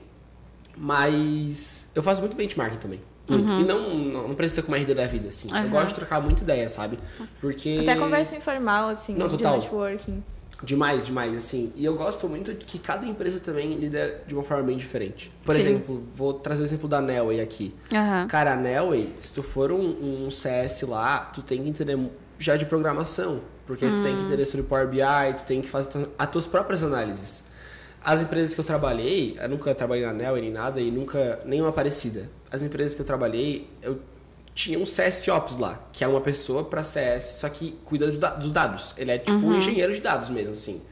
[0.76, 3.00] Mas eu faço muito benchmarking também.
[3.28, 3.52] Muito.
[3.52, 5.48] E não, não, não precisa ser com uma RD da vida, assim.
[5.50, 5.68] Eu Uhum.
[5.70, 6.98] gosto de trocar muita ideia, sabe?
[7.40, 7.78] Porque...
[7.80, 9.58] Até conversa informal, assim, Não, de total.
[9.58, 10.22] networking.
[10.62, 11.72] Demais, demais, assim.
[11.74, 15.32] E eu gosto muito de que cada empresa também lida de uma forma bem diferente.
[15.44, 15.60] Por Sim.
[15.60, 17.74] exemplo, vou trazer o exemplo da Nelway aqui.
[17.92, 18.26] Aham.
[18.28, 21.98] Cara, a Nelway, se tu for um, um CS lá, tu tem que entender
[22.38, 23.40] já de programação.
[23.66, 26.82] Porque tu tem que entender sobre Power BI, tu tem que fazer as tuas próprias
[26.82, 27.44] análises.
[28.04, 31.72] As empresas que eu trabalhei, eu nunca trabalhei na Nelway nem nada, e nunca, nenhuma
[31.72, 32.28] parecida.
[32.50, 34.00] As empresas que eu trabalhei, eu
[34.54, 38.18] tinha um CS Ops lá, que é uma pessoa para CS, só que cuida do
[38.18, 38.94] da- dos dados.
[38.98, 40.82] Ele é tipo um engenheiro de dados mesmo, assim.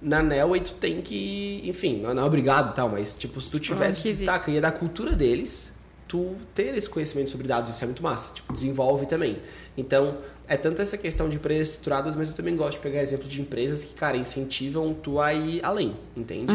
[0.00, 3.58] Na Nelway, tu tem que, enfim, não é obrigado e tal, mas tipo, se tu
[3.58, 4.50] tiver, tu que destaca.
[4.50, 5.74] E é da cultura deles,
[6.06, 8.32] tu ter esse conhecimento sobre dados, isso é muito massa.
[8.32, 9.38] Tipo, desenvolve também.
[9.76, 13.28] Então, é tanto essa questão de empresas estruturadas, mas eu também gosto de pegar exemplo
[13.28, 16.50] de empresas que, cara, incentivam tu a ir além, entende?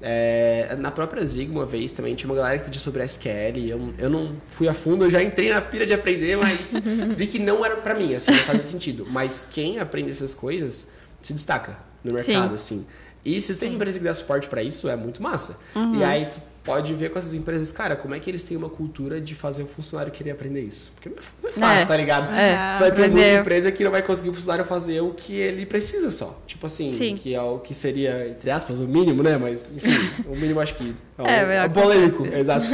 [0.00, 3.58] É, na própria Zig, uma vez, também tinha uma galera que entendia sobre SQL.
[3.66, 6.74] Eu, eu não fui a fundo, eu já entrei na pira de aprender, mas
[7.16, 9.06] vi que não era pra mim, assim, não fazia sentido.
[9.08, 10.88] Mas quem aprende essas coisas
[11.22, 12.86] se destaca no mercado, assim.
[13.24, 15.58] E se tem empresa que dá suporte pra isso, é muito massa.
[15.98, 18.68] E aí tu pode ver com essas empresas, cara, como é que eles têm uma
[18.68, 20.92] cultura de fazer o funcionário querer aprender isso.
[20.94, 21.86] Porque não é, é fácil, É.
[21.86, 22.32] tá ligado?
[22.32, 25.66] É, Vai ter muita empresa que não vai conseguir o funcionário fazer o que ele
[25.66, 26.40] precisa só.
[26.46, 27.16] Tipo assim, Sim.
[27.16, 29.36] que é o que seria, entre aspas, o mínimo, né?
[29.36, 32.66] Mas, enfim, o mínimo acho que é, um, É, é, polêmico, exato.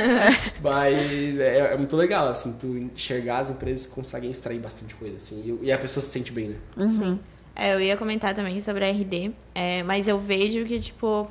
[0.63, 5.17] Mas é, é muito legal, assim, tu enxergar as empresas que conseguem extrair bastante coisa,
[5.17, 6.57] assim, e, e a pessoa se sente bem, né?
[6.77, 7.19] Uhum.
[7.55, 11.27] É, eu ia comentar também sobre a RD, é, mas eu vejo que, tipo,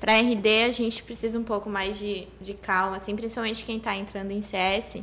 [0.00, 3.96] pra RD a gente precisa um pouco mais de, de calma, assim, principalmente quem tá
[3.96, 5.02] entrando em CS.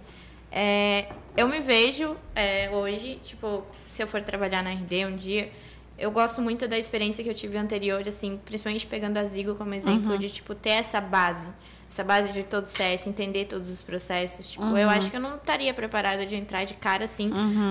[0.51, 5.51] É, eu me vejo é, hoje, tipo, se eu for trabalhar na RD um dia,
[5.97, 9.73] eu gosto muito da experiência que eu tive anterior, assim, principalmente pegando a Zigo como
[9.73, 11.49] exemplo, de, tipo, ter essa base.
[11.89, 14.51] Essa base de todo CS, entender todos os processos.
[14.51, 17.29] Tipo, eu acho que eu não estaria preparada de entrar de cara, assim,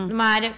[0.09, 0.55] numa área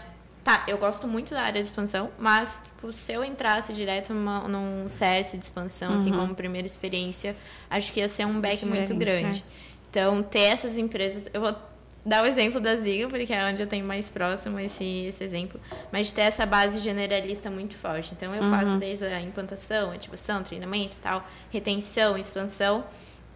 [0.47, 4.47] Tá, eu gosto muito da área de expansão, mas tipo, se eu entrasse direto numa,
[4.47, 7.35] num CS de expansão, assim, como primeira experiência,
[7.69, 9.41] acho que ia ser um back muito grande.
[9.41, 9.43] né?
[9.91, 11.29] Então, ter essas empresas.
[11.35, 11.57] Eu vou
[12.05, 15.61] dar o exemplo da Ziga, porque é onde eu tenho mais próximo esse, esse exemplo,
[15.91, 18.13] mas ter essa base generalista muito forte.
[18.17, 22.85] Então, eu faço desde a implantação, ativação, treinamento e tal, retenção, expansão.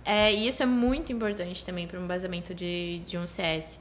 [0.05, 3.81] É, e isso é muito importante também para um basamento de, de um CS.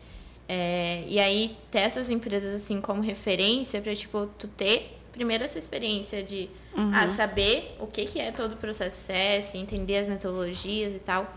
[0.51, 5.59] É, e aí, ter essas empresas assim como referência para tipo, tu ter primeiro essa
[5.59, 6.91] experiência de uhum.
[6.91, 11.31] ah, saber o que, que é todo o processo CS, entender as metodologias e tal.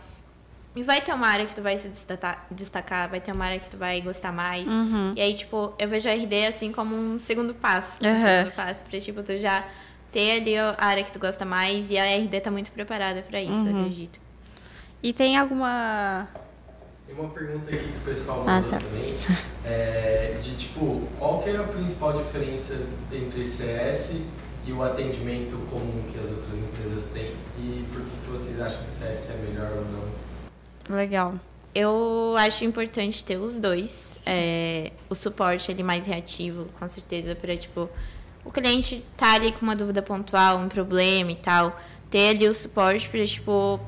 [0.74, 3.60] E vai ter uma área que tu vai se destacar, destacar vai ter uma área
[3.60, 4.66] que tu vai gostar mais.
[4.66, 5.12] Uhum.
[5.14, 7.98] E aí, tipo, eu vejo a RD assim como um segundo passo.
[8.00, 9.62] Um segundo passo pra, tipo, tu já
[10.10, 11.90] ter ali a área que tu gosta mais.
[11.90, 13.80] E a RD tá muito preparada para isso, uhum.
[13.80, 14.18] acredito.
[15.02, 16.26] E tem alguma
[17.12, 18.86] tem uma pergunta aqui que o pessoal ah, mandou ah, tá.
[18.86, 19.14] também,
[19.64, 22.78] é, de tipo, qual que é a principal diferença
[23.12, 24.16] entre CS
[24.66, 28.82] e o atendimento comum que as outras empresas têm e por que, que vocês acham
[28.82, 30.96] que o CS é melhor ou não?
[30.96, 31.34] Legal.
[31.74, 34.22] Eu acho importante ter os dois.
[34.26, 37.88] É, o suporte ele mais reativo, com certeza, para tipo
[38.44, 41.78] o cliente tá ali com uma dúvida pontual, um problema e tal,
[42.10, 43.80] ter ali o suporte para tipo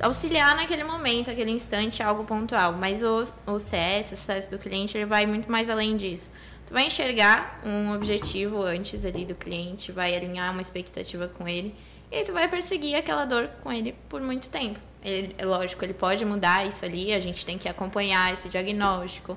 [0.00, 2.72] auxiliar naquele momento, aquele instante, algo pontual.
[2.72, 6.30] Mas o, o CS, o sucesso do cliente, ele vai muito mais além disso.
[6.66, 11.74] Tu vai enxergar um objetivo antes ali do cliente, vai alinhar uma expectativa com ele,
[12.10, 14.78] e tu vai perseguir aquela dor com ele por muito tempo.
[15.02, 19.36] Ele, é lógico, ele pode mudar isso ali, a gente tem que acompanhar esse diagnóstico,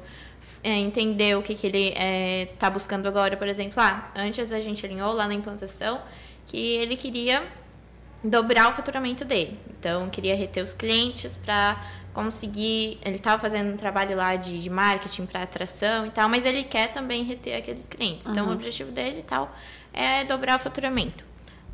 [0.64, 3.38] é, entender o que, que ele está é, tá buscando agora.
[3.38, 6.02] Por exemplo, ah, antes a gente alinhou lá na implantação
[6.46, 7.44] que ele queria
[8.24, 9.60] dobrar o faturamento dele.
[9.78, 11.82] Então, queria reter os clientes para
[12.14, 13.00] conseguir.
[13.04, 16.64] Ele estava fazendo um trabalho lá de, de marketing para atração e tal, mas ele
[16.64, 18.26] quer também reter aqueles clientes.
[18.28, 18.52] Então, uhum.
[18.52, 19.54] o objetivo dele e tal
[19.92, 21.24] é dobrar o faturamento.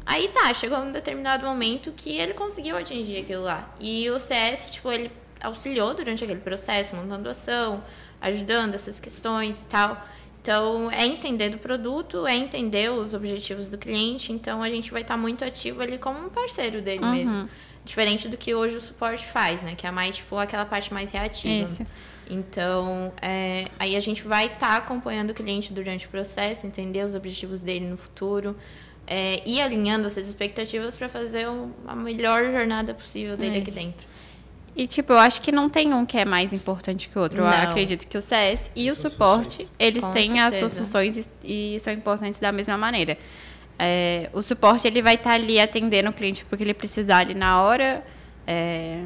[0.06, 3.70] Aí tá, chegou um determinado momento que ele conseguiu atingir aquilo lá.
[3.80, 7.84] E o CS, tipo, ele auxiliou durante aquele processo, montando ação,
[8.20, 10.04] ajudando essas questões e tal.
[10.42, 14.32] Então, é entender do produto, é entender os objetivos do cliente.
[14.32, 17.12] Então, a gente vai estar muito ativo ali como um parceiro dele uhum.
[17.12, 17.50] mesmo.
[17.84, 19.76] Diferente do que hoje o suporte faz, né?
[19.76, 21.64] Que é mais, tipo, aquela parte mais reativa.
[21.64, 21.86] Isso.
[22.30, 27.16] Então, é, aí a gente vai estar acompanhando o cliente durante o processo, entender os
[27.16, 28.56] objetivos dele no futuro.
[29.08, 31.48] É, e alinhando essas expectativas para fazer
[31.88, 33.64] a melhor jornada possível dele Isso.
[33.64, 34.08] aqui dentro.
[34.80, 37.44] E, tipo, eu acho que não tem um que é mais importante que o outro.
[37.44, 37.52] Não.
[37.52, 39.72] Eu acredito que o CS e o suporte, funções.
[39.78, 40.48] eles Com têm certeza.
[40.48, 43.18] as suas funções e, e, são importantes da mesma maneira.
[43.78, 47.34] É, o suporte, ele vai estar tá ali atendendo o cliente porque ele precisar ali
[47.34, 48.02] na hora.
[48.48, 49.04] É,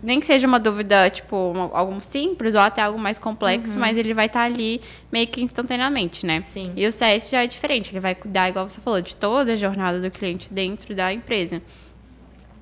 [0.00, 1.36] nem que seja uma dúvida, tipo,
[1.72, 3.80] algo simples ou até algo mais complexo, uhum.
[3.80, 6.38] mas ele vai estar tá ali meio que instantaneamente, né?
[6.38, 6.72] Sim.
[6.76, 9.56] E o CS já é diferente, ele vai cuidar, igual você falou, de toda a
[9.56, 11.60] jornada do cliente dentro da empresa.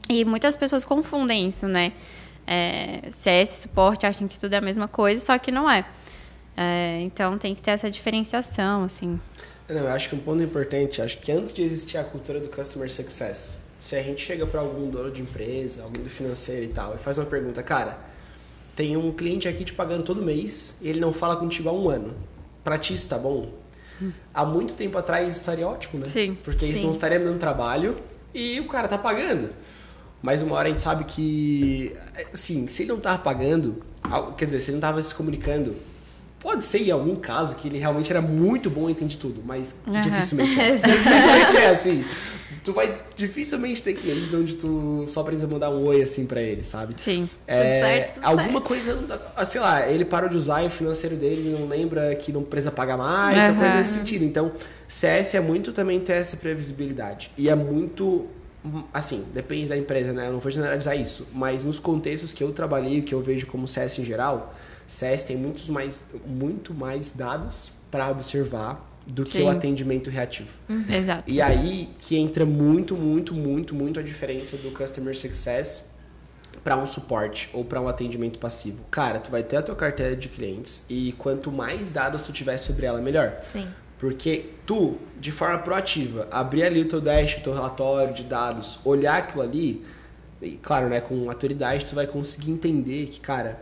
[0.09, 1.93] E muitas pessoas confundem isso, né?
[2.47, 5.85] É, CS, suporte, acham que tudo é a mesma coisa, só que não é.
[6.57, 7.01] é.
[7.03, 9.19] Então tem que ter essa diferenciação, assim.
[9.69, 12.49] Não, eu acho que um ponto importante, acho que antes de existir a cultura do
[12.49, 16.69] customer success, se a gente chega para algum dono de empresa, alguém do financeiro e
[16.69, 17.99] tal, e faz uma pergunta, cara,
[18.77, 21.89] tem um cliente aqui te pagando todo mês e ele não fala contigo há um
[21.89, 22.15] ano.
[22.63, 23.51] Pra ti isso tá bom?
[24.03, 24.11] Hum.
[24.33, 26.07] Há muito tempo atrás isso estaria ótimo, né?
[26.07, 26.37] Sim.
[26.45, 27.97] Porque isso não estaria me dando trabalho
[28.35, 29.51] e o cara tá pagando.
[30.25, 31.95] Mas uma hora a gente sabe que,
[32.33, 33.83] assim, se ele não tava pagando,
[34.39, 35.77] quer dizer, se ele não tava se comunicando,
[36.41, 39.83] pode ser em algum caso que ele realmente era muito bom e entende tudo, mas
[39.87, 40.01] uhum.
[40.01, 40.77] dificilmente é.
[40.77, 42.05] dificilmente é assim.
[42.63, 46.65] Tu vai dificilmente ter clientes onde tu só precisa mandar um oi assim para ele,
[46.65, 46.95] sabe?
[46.97, 47.29] Sim.
[47.47, 48.67] É, tudo certo, tudo alguma certo.
[48.67, 52.33] coisa, ah, sei lá, ele parou de usar e o financeiro dele não lembra que
[52.33, 53.45] não precisa pagar mais, uhum.
[53.45, 54.25] essa coisa nesse sentido.
[54.25, 54.53] Então,
[54.89, 57.31] CS é muito também ter essa previsibilidade.
[57.37, 58.27] E é muito
[58.93, 60.29] assim, depende da empresa, né?
[60.29, 63.69] Eu não vou generalizar isso, mas nos contextos que eu trabalhei, que eu vejo como
[63.69, 64.55] CS em geral,
[64.87, 69.39] CS tem muitos mais, muito mais dados para observar do Sim.
[69.39, 70.49] que o atendimento reativo.
[70.69, 70.85] Uhum.
[70.89, 71.31] Exato.
[71.31, 75.91] E aí que entra muito, muito, muito, muito a diferença do customer success
[76.63, 78.83] para um suporte ou para um atendimento passivo.
[78.91, 82.57] Cara, tu vai ter a tua carteira de clientes e quanto mais dados tu tiver
[82.57, 83.39] sobre ela, melhor.
[83.43, 83.69] Sim.
[84.05, 88.79] Porque tu, de forma proativa, abrir ali o teu dash, o teu relatório de dados,
[88.85, 89.83] olhar aquilo ali,
[90.43, 93.59] e claro, né, com autoridade, tu vai conseguir entender que, cara,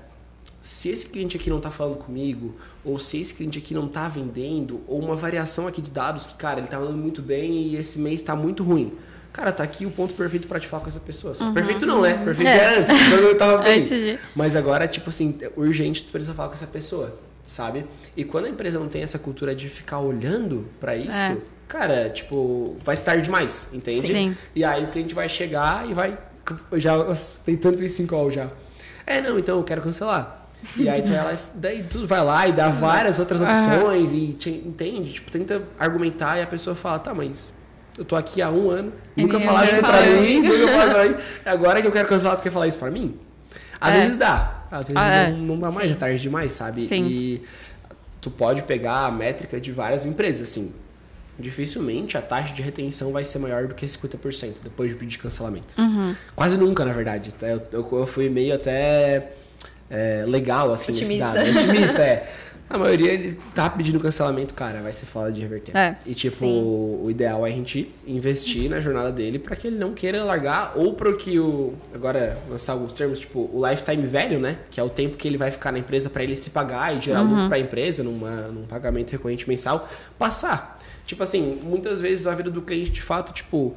[0.61, 4.09] se esse cliente aqui não está falando comigo, ou se esse cliente aqui não está
[4.09, 7.77] vendendo, ou uma variação aqui de dados que, cara, ele está andando muito bem e
[7.77, 8.95] esse mês está muito ruim.
[9.33, 11.35] Cara, tá aqui o ponto perfeito para te falar com essa pessoa.
[11.41, 11.55] Uhum.
[11.55, 12.15] Perfeito não, né?
[12.25, 13.85] Perfeito é, antes, quando eu tava bem.
[13.85, 14.19] De...
[14.35, 17.87] Mas agora, tipo assim, é urgente tu precisa falar com essa pessoa sabe?
[18.17, 21.37] E quando a empresa não tem essa cultura de ficar olhando para isso, é.
[21.69, 24.09] cara, tipo, vai estar demais, entende?
[24.09, 24.37] Sim.
[24.55, 26.19] E aí o cliente vai chegar e vai
[26.75, 26.93] já
[27.45, 28.49] tem tanto isso em call já.
[29.07, 30.47] É, não, então eu quero cancelar.
[30.77, 34.19] E aí tu, ela, daí tu vai lá e dá várias outras opções uhum.
[34.19, 37.53] e te, entende, tipo, tenta argumentar e a pessoa fala, tá, mas
[37.99, 41.09] eu tô aqui há um ano, é nunca falasse isso pra mim, nunca falasse pra
[41.09, 43.19] mim, agora que eu quero cancelar, tu quer falar isso pra mim?
[43.81, 44.01] Às é.
[44.01, 45.95] vezes dá, às vezes ah, não, não, dá mais, Sim.
[45.95, 46.87] é tarde demais, sabe?
[46.87, 47.07] Sim.
[47.07, 47.43] E
[48.23, 50.73] tu pode pegar a métrica de várias empresas, assim.
[51.39, 55.75] Dificilmente a taxa de retenção vai ser maior do que 50% depois de pedir cancelamento.
[55.79, 56.17] Uhum.
[56.35, 57.35] Quase nunca, na verdade.
[57.43, 59.33] Eu, eu, eu fui meio até
[59.91, 61.33] é, legal, assim, Otimista.
[61.33, 61.71] nesse dado.
[61.71, 62.33] Otimista, é.
[62.73, 65.77] A maioria ele tá pedindo cancelamento, cara, vai ser foda de reverter.
[65.77, 67.01] É, e tipo, sim.
[67.03, 70.73] o ideal é a gente investir na jornada dele para que ele não queira largar
[70.75, 74.83] ou para que o agora lançar alguns termos, tipo, o lifetime velho, né, que é
[74.83, 77.29] o tempo que ele vai ficar na empresa para ele se pagar e gerar uhum.
[77.29, 79.87] lucro para a empresa numa, num pagamento recorrente mensal,
[80.19, 80.79] passar.
[81.05, 83.77] Tipo assim, muitas vezes a vida do cliente de fato, tipo,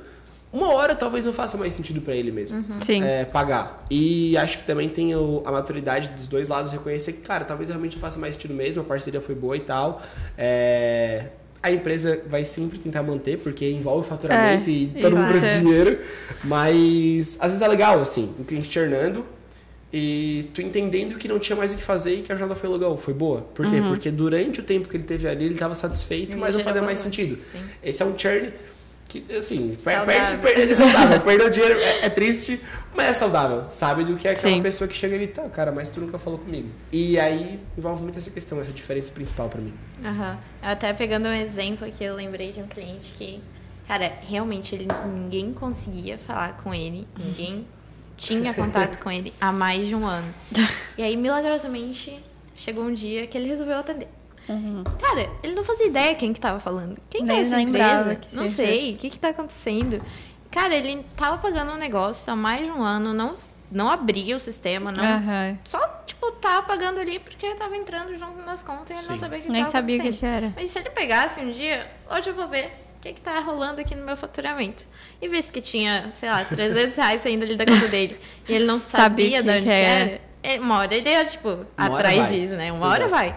[0.55, 3.03] uma hora talvez não faça mais sentido para ele mesmo uhum.
[3.03, 3.85] é, pagar.
[3.91, 7.67] E acho que também tem o, a maturidade dos dois lados reconhecer que, cara, talvez
[7.67, 10.01] realmente não faça mais sentido mesmo, a parceria foi boa e tal.
[10.37, 11.27] É,
[11.61, 15.59] a empresa vai sempre tentar manter, porque envolve faturamento é, e todo mundo precisa de
[15.59, 15.99] dinheiro.
[16.45, 19.25] Mas às vezes é legal, assim, o cliente churnando
[19.91, 22.69] e tu entendendo que não tinha mais o que fazer e que a jornada foi
[22.69, 23.41] legal, foi boa.
[23.41, 23.75] Por quê?
[23.77, 23.89] Uhum.
[23.89, 26.99] Porque durante o tempo que ele teve ali, ele estava satisfeito, mas não fazia mais
[26.99, 27.41] sentido.
[27.51, 27.59] Sim.
[27.83, 28.53] Esse é um churn
[29.07, 30.39] que, assim, saudável.
[30.39, 31.21] perde, é saudável.
[31.21, 32.59] Perder o dinheiro é, é, triste,
[32.93, 33.65] mas é saudável.
[33.69, 34.61] Sabe do que é aquela Sim.
[34.61, 36.69] pessoa que chega ali, tá, cara, mas tu nunca falou comigo.
[36.91, 39.73] E aí envolve muito essa questão, essa diferença principal para mim.
[40.03, 40.31] Aham.
[40.31, 40.37] Uhum.
[40.61, 43.41] Até pegando um exemplo aqui, eu lembrei de um cliente que,
[43.87, 47.67] cara, realmente ele, ninguém conseguia falar com ele, ninguém
[48.17, 50.33] tinha contato com ele há mais de um ano.
[50.97, 52.23] E aí, milagrosamente,
[52.55, 54.07] chegou um dia que ele resolveu atender.
[54.47, 54.83] Uhum.
[54.99, 56.97] Cara, ele não fazia ideia quem que tava falando.
[57.09, 58.19] Quem que é essa empresa?
[58.33, 60.01] não sei, o que que tá acontecendo?
[60.51, 63.35] Cara, ele tava pagando um negócio há mais de um ano, não,
[63.71, 65.03] não abria o sistema, não.
[65.03, 65.57] Uhum.
[65.65, 69.39] Só, tipo, tava pagando ali porque tava entrando junto nas contas e ele não sabia
[69.39, 70.53] o que Nem tava sabia o que, que era.
[70.55, 72.67] Mas se ele pegasse um dia, hoje eu vou ver
[72.97, 74.85] o que, que tá rolando aqui no meu faturamento.
[75.21, 78.17] E visse que tinha, sei lá, 300 reais saindo ali da conta dele.
[78.47, 80.21] E ele não sabia, sabia de onde que era.
[80.41, 80.61] era.
[80.61, 82.71] Uma hora ele ia, tipo, uma atrás disso, né?
[82.71, 83.01] Uma Exato.
[83.01, 83.35] hora vai.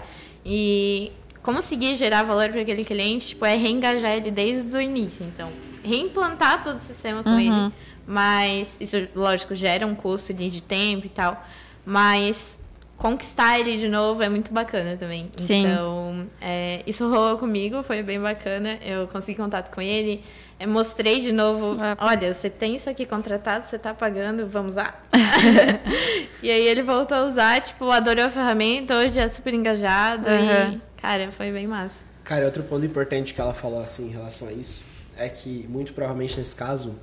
[0.50, 5.26] E conseguir gerar valor para aquele cliente, tipo, é reengajar ele desde o início.
[5.26, 5.50] Então,
[5.84, 7.40] reimplantar todo o sistema com uhum.
[7.40, 7.74] ele.
[8.06, 11.46] Mas isso, lógico, gera um custo de, tempo e tal.
[11.84, 12.56] Mas
[12.96, 15.30] conquistar ele de novo é muito bacana também.
[15.36, 15.66] Sim.
[15.66, 18.78] Então, é, isso rolou comigo, foi bem bacana.
[18.82, 20.22] Eu consegui contato com ele,
[20.66, 21.96] mostrei de novo, é.
[22.00, 25.02] olha, você tem isso aqui contratado, você está pagando, vamos usar?
[26.42, 30.72] e aí ele voltou a usar, tipo, adorou a ferramenta, hoje é super engajado uhum.
[30.74, 31.96] e, cara, foi bem massa.
[32.24, 34.84] Cara, outro ponto importante que ela falou assim em relação a isso
[35.16, 36.94] é que muito provavelmente nesse caso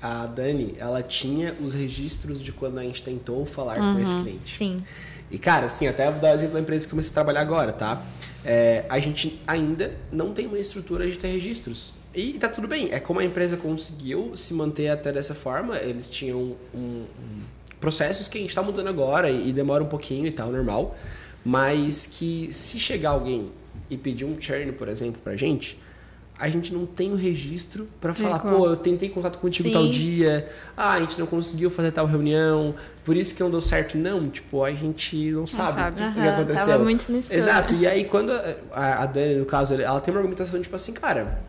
[0.00, 4.14] a Dani, ela tinha os registros de quando a gente tentou falar uhum, com esse
[4.14, 4.56] cliente.
[4.56, 4.84] Sim.
[5.30, 7.40] E, cara, assim, até vou dar o exemplo da empresa que eu comecei a trabalhar
[7.40, 8.02] agora, tá?
[8.44, 11.92] É, a gente ainda não tem uma estrutura de ter registros.
[12.18, 12.88] E tá tudo bem.
[12.90, 15.78] É como a empresa conseguiu se manter até dessa forma.
[15.78, 17.42] Eles tinham um, um,
[17.78, 20.96] processos que a gente está mudando agora e, e demora um pouquinho e tal, normal.
[21.44, 23.52] Mas que se chegar alguém
[23.88, 25.78] e pedir um churn, por exemplo, pra gente,
[26.36, 29.74] a gente não tem o um registro para falar, pô, eu tentei contato contigo Sim.
[29.74, 33.60] tal dia, ah, a gente não conseguiu fazer tal reunião, por isso que não deu
[33.60, 33.96] certo.
[33.96, 36.02] Não, tipo, a gente não, não sabe, sabe.
[36.02, 36.66] o que, aconteceu.
[36.66, 38.32] Tava muito nesse Exato, e aí quando
[38.72, 41.40] a, a Dani, no caso, ela tem uma argumentação tipo assim, cara,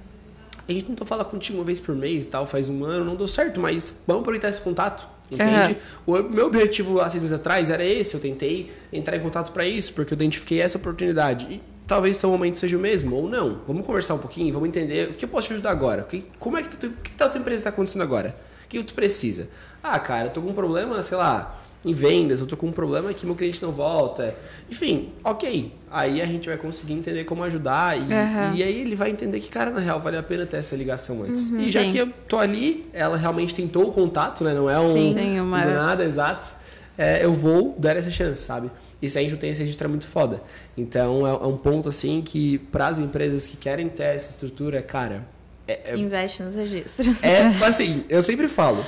[0.72, 3.16] a gente tentou falar contigo uma vez por mês e tal, faz um ano, não
[3.16, 5.78] deu certo, mas vamos aproveitar esse contato, entende?
[6.06, 6.20] Uhum.
[6.20, 9.66] O meu objetivo há seis meses atrás era esse, eu tentei entrar em contato para
[9.66, 11.46] isso, porque eu identifiquei essa oportunidade.
[11.50, 13.62] E talvez o teu momento seja o mesmo, ou não.
[13.68, 16.08] Vamos conversar um pouquinho, vamos entender o que eu posso te ajudar agora.
[16.38, 18.36] como é que, tu, que, que a tua empresa está acontecendo agora?
[18.66, 19.50] O que tu precisa?
[19.82, 22.72] Ah, cara, eu tô com um problema, sei lá, em vendas, eu tô com um
[22.72, 24.36] problema que meu cliente não volta.
[24.70, 25.74] Enfim, ok.
[25.90, 28.56] Aí a gente vai conseguir entender como ajudar e, uhum.
[28.56, 31.24] e aí ele vai entender que, cara, na real, vale a pena ter essa ligação
[31.24, 31.50] antes.
[31.50, 31.92] Uhum, e já sim.
[31.92, 34.54] que eu tô ali, ela realmente tentou o contato, né?
[34.54, 35.62] Não é um sim, uma...
[35.62, 36.54] do nada, exato.
[36.98, 38.70] É, eu vou dar essa chance, sabe?
[39.02, 40.44] E se a gente não tem esse registro é muito foda.
[40.78, 44.82] Então é, é um ponto assim que para as empresas que querem ter essa estrutura,
[44.82, 45.26] cara.
[45.66, 47.24] É, é, Investe nos registros.
[47.24, 48.86] É assim, eu sempre falo,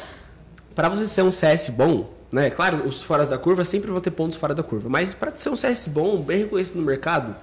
[0.76, 2.50] para você ser um CS bom, né?
[2.50, 4.88] Claro, os foras da curva sempre vão ter pontos fora da curva.
[4.88, 7.36] Mas para ser um CS bom, bem reconhecido no mercado,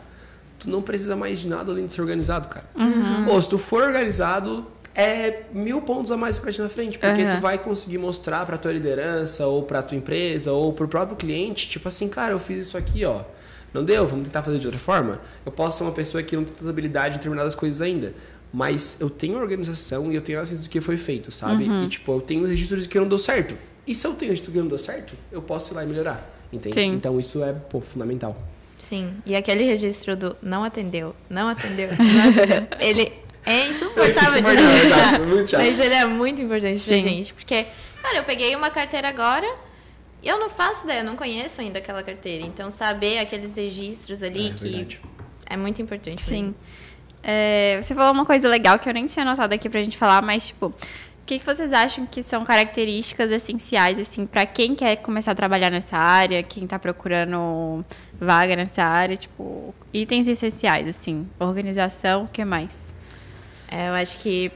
[0.58, 2.64] tu não precisa mais de nada além de ser organizado, cara.
[2.76, 3.30] Uhum.
[3.30, 7.22] Ou se tu for organizado, é mil pontos a mais para ti na frente, porque
[7.22, 7.30] uhum.
[7.30, 11.16] tu vai conseguir mostrar para tua liderança ou para tua empresa ou para o próprio
[11.16, 13.22] cliente, tipo assim, cara, eu fiz isso aqui, ó.
[13.72, 15.20] Não deu, vamos tentar fazer de outra forma.
[15.44, 18.14] Eu posso ser uma pessoa que não tem tanta habilidade em determinadas coisas ainda,
[18.52, 21.68] mas eu tenho organização e eu tenho acesso do que foi feito, sabe?
[21.68, 21.84] Uhum.
[21.84, 23.54] E tipo, eu tenho registros de que não deu certo.
[23.88, 26.30] E se eu tenho registro que não deu certo, eu posso ir lá e melhorar.
[26.52, 26.74] Entende?
[26.74, 26.92] Sim.
[26.92, 28.36] Então isso é pô, fundamental.
[28.76, 29.16] Sim.
[29.26, 32.68] E aquele registro do não atendeu, não atendeu, não atendeu.
[32.78, 33.12] ele
[33.44, 35.58] é insuportável de registrar.
[35.58, 37.02] Mas ele é muito importante Sim.
[37.02, 37.34] pra gente.
[37.34, 37.66] Porque,
[38.02, 39.46] cara, eu peguei uma carteira agora
[40.22, 42.44] E eu não faço ideia, eu não conheço ainda aquela carteira.
[42.44, 45.00] Então, saber aqueles registros ali É, que verdade.
[45.46, 46.22] é muito importante.
[46.22, 46.54] Sim.
[47.22, 50.22] É, você falou uma coisa legal que eu nem tinha anotado aqui pra gente falar,
[50.22, 50.72] mas, tipo,
[51.28, 55.68] que, que vocês acham que são características essenciais, assim, pra quem quer começar a trabalhar
[55.68, 57.84] nessa área, quem tá procurando
[58.18, 62.94] vaga nessa área, tipo, itens essenciais, assim, organização, o que mais?
[63.70, 64.50] É, eu acho que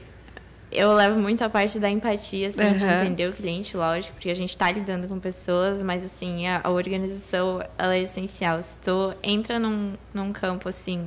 [0.71, 2.95] eu levo muito a parte da empatia, assim, de Aham.
[2.95, 6.71] entender o cliente, lógico, porque a gente está lidando com pessoas, mas, assim, a, a
[6.71, 8.63] organização, ela é essencial.
[8.63, 11.05] Se tu entra num, num campo, assim,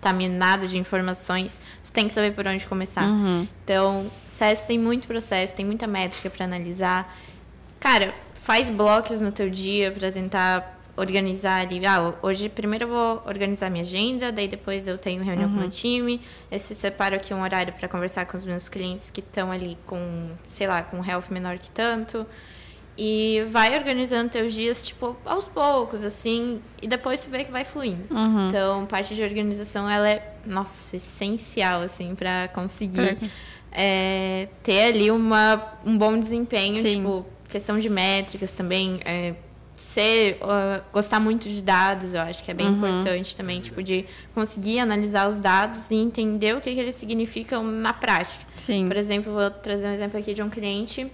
[0.00, 3.04] tá minado de informações, tu tem que saber por onde começar.
[3.64, 7.14] Então, CS tem muito processo, tem muita métrica para analisar.
[7.78, 11.84] Cara, faz blocos no teu dia para tentar organizar ali.
[11.86, 15.60] Ah, hoje primeiro eu vou organizar minha agenda, daí depois eu tenho reunião com o
[15.60, 16.20] meu time.
[16.50, 20.30] Esse separo aqui um horário para conversar com os meus clientes que estão ali com,
[20.50, 22.26] sei lá, com health menor que tanto.
[23.02, 27.64] E vai organizando teus dias, tipo, aos poucos, assim, e depois tu vê que vai
[27.64, 28.06] fluindo.
[28.46, 33.16] Então, parte de organização, ela é, nossa, essencial, assim, para conseguir
[33.72, 36.96] é, ter ali uma, um bom desempenho, Sim.
[36.96, 39.34] tipo, questão de métricas também, é,
[39.80, 44.04] ser, ah, gostar muito de dados, eu acho que é bem importante também, tipo, de
[44.34, 48.44] conseguir analisar os dados e entender o que, que eles significam na prática.
[48.56, 48.88] Sim.
[48.88, 51.10] Por exemplo, vou trazer um exemplo aqui de um cliente,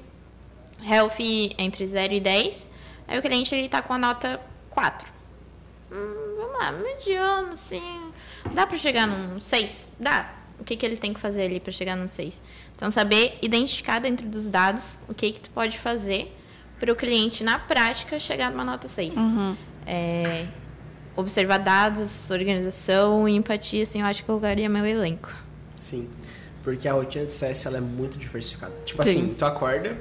[0.83, 1.18] health
[1.59, 2.68] entre 0 e 10,
[3.09, 5.09] aí o cliente ele tá com a nota 4.
[5.93, 8.12] Hum, vamos lá, mediano, assim,
[8.53, 9.89] dá para chegar num 6?
[9.99, 10.35] Dá.
[10.59, 12.41] O que, que ele tem que fazer ali para chegar num 6?
[12.74, 16.35] Então, saber identificar dentro dos dados o que, que tu pode fazer
[16.79, 19.14] para o cliente, na prática, chegar numa nota 6.
[19.87, 20.47] É,
[21.14, 25.33] observar dados, organização e empatia, assim, eu acho que eu colocaria meu elenco.
[25.77, 26.09] Sim.
[26.62, 28.74] Porque a rotina de CS ela é muito diversificada.
[28.85, 29.11] Tipo Sim.
[29.11, 29.97] assim, tu acorda,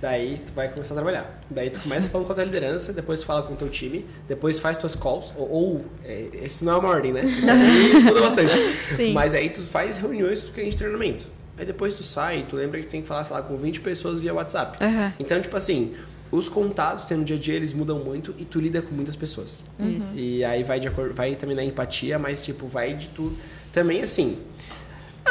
[0.00, 1.42] daí tu vai começar a trabalhar.
[1.50, 4.04] Daí tu começa falando com a tua liderança, depois tu fala com o teu time,
[4.28, 7.24] depois faz tuas calls, ou, ou é, esse não é uma ordem, né?
[7.24, 7.46] Isso
[8.04, 8.52] muda bastante.
[8.96, 9.12] Sim.
[9.12, 11.26] Mas aí tu faz reuniões com cliente de treinamento.
[11.56, 13.80] Aí depois tu sai, tu lembra que tu tem que falar, sei lá, com 20
[13.80, 14.82] pessoas via WhatsApp.
[14.82, 15.12] Aham.
[15.18, 15.92] Então, tipo assim,
[16.30, 18.94] os contatos que tem no dia a dia, eles mudam muito e tu lida com
[18.94, 19.64] muitas pessoas.
[19.80, 20.18] Isso.
[20.18, 23.32] E aí vai de acordo, vai também na empatia, mas tipo, vai de tu
[23.72, 24.38] também assim.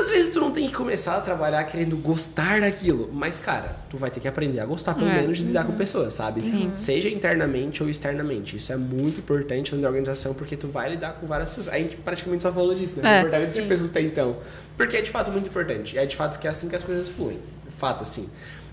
[0.08, 3.98] Às vezes tu não tem que começar a trabalhar querendo gostar daquilo, mas cara, tu
[3.98, 5.22] vai ter que aprender a gostar pelo É.
[5.22, 6.42] menos de lidar com pessoas, sabe?
[6.78, 8.56] Seja internamente ou externamente.
[8.56, 11.68] Isso é muito importante na organização porque tu vai lidar com várias pessoas.
[11.68, 13.18] A gente praticamente só falou disso, né?
[13.18, 13.20] É.
[13.20, 14.38] Importância de pessoas tem então.
[14.78, 15.98] Porque é de fato muito importante.
[15.98, 17.40] É de fato que é assim que as coisas fluem.
[17.70, 18.30] Fato assim.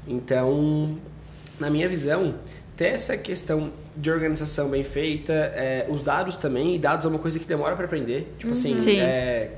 [0.07, 0.97] Então,
[1.59, 2.35] na minha visão,
[2.77, 7.19] ter essa questão de organização bem feita, é, os dados também, e dados é uma
[7.19, 8.35] coisa que demora para aprender.
[8.39, 8.99] Tipo assim, Sim.
[9.01, 9.51] é,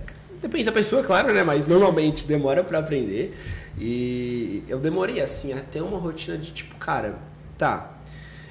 [0.46, 1.42] depende da pessoa, claro, né?
[1.42, 3.36] Mas normalmente demora para aprender.
[3.78, 7.18] E eu demorei, assim, a ter uma rotina de tipo, cara,
[7.58, 7.92] tá.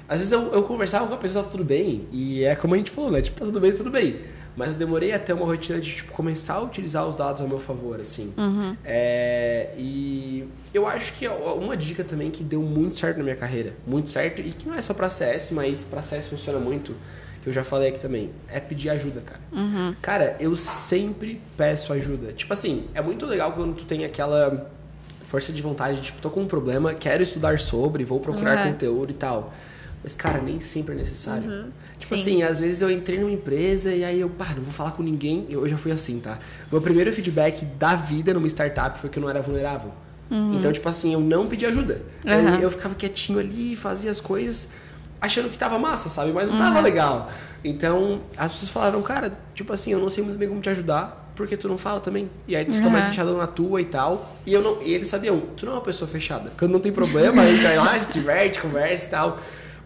[0.08, 2.90] Às vezes eu, eu conversava com a pessoa, tudo bem, e é como a gente
[2.92, 3.20] falou, né?
[3.20, 4.20] Tipo, tá tudo bem, tudo bem.
[4.56, 7.48] Mas eu demorei a ter uma rotina de, tipo, começar a utilizar os dados ao
[7.48, 8.32] meu favor, assim.
[8.84, 13.74] É, e eu acho que uma dica também que deu muito certo na minha carreira,
[13.86, 16.94] muito certo, e que não é só pra CS, mas pra CS funciona muito,
[17.46, 19.40] que eu já falei aqui também, é pedir ajuda, cara.
[20.02, 22.32] Cara, eu sempre peço ajuda.
[22.32, 24.68] Tipo assim, é muito legal quando tu tem aquela
[25.22, 28.72] força de vontade, tipo, tô com um problema, quero estudar sobre, vou procurar Uhum.
[28.72, 29.54] conteúdo e tal.
[30.02, 31.66] Mas, cara, nem sempre é necessário.
[32.00, 32.22] Tipo Sim.
[32.22, 35.02] assim, às vezes eu entrei numa empresa e aí eu, pá, não vou falar com
[35.04, 35.46] ninguém.
[35.48, 36.40] Eu já fui assim, tá?
[36.70, 39.92] Meu primeiro feedback da vida numa startup foi que eu não era vulnerável.
[40.52, 42.02] Então, tipo assim, eu não pedi ajuda.
[42.24, 42.54] Eu- Uhum.
[42.56, 44.70] Eu, ficava quietinho ali, fazia as coisas,
[45.20, 46.32] achando que tava massa, sabe?
[46.32, 47.30] Mas não tava legal.
[47.64, 51.32] Então, as pessoas falaram, cara, tipo assim, eu não sei muito bem como te ajudar,
[51.34, 52.30] porque tu não fala também.
[52.46, 53.10] E aí tu fica mais Uhum.
[53.10, 54.36] fechadão na tua e tal.
[54.46, 56.52] E, eu não, e eles sabiam, tu não é uma pessoa fechada.
[56.58, 59.36] Quando não tem problema, a gente vai lá, se diverte, conversa e tal.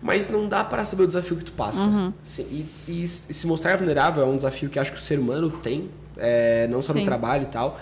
[0.02, 1.88] Mas não dá para saber o desafio que tu passa.
[2.22, 5.50] Assim, e, e se mostrar vulnerável é um desafio que acho que o ser humano
[5.50, 7.04] tem, é, não só no Sim.
[7.04, 7.78] trabalho e tal.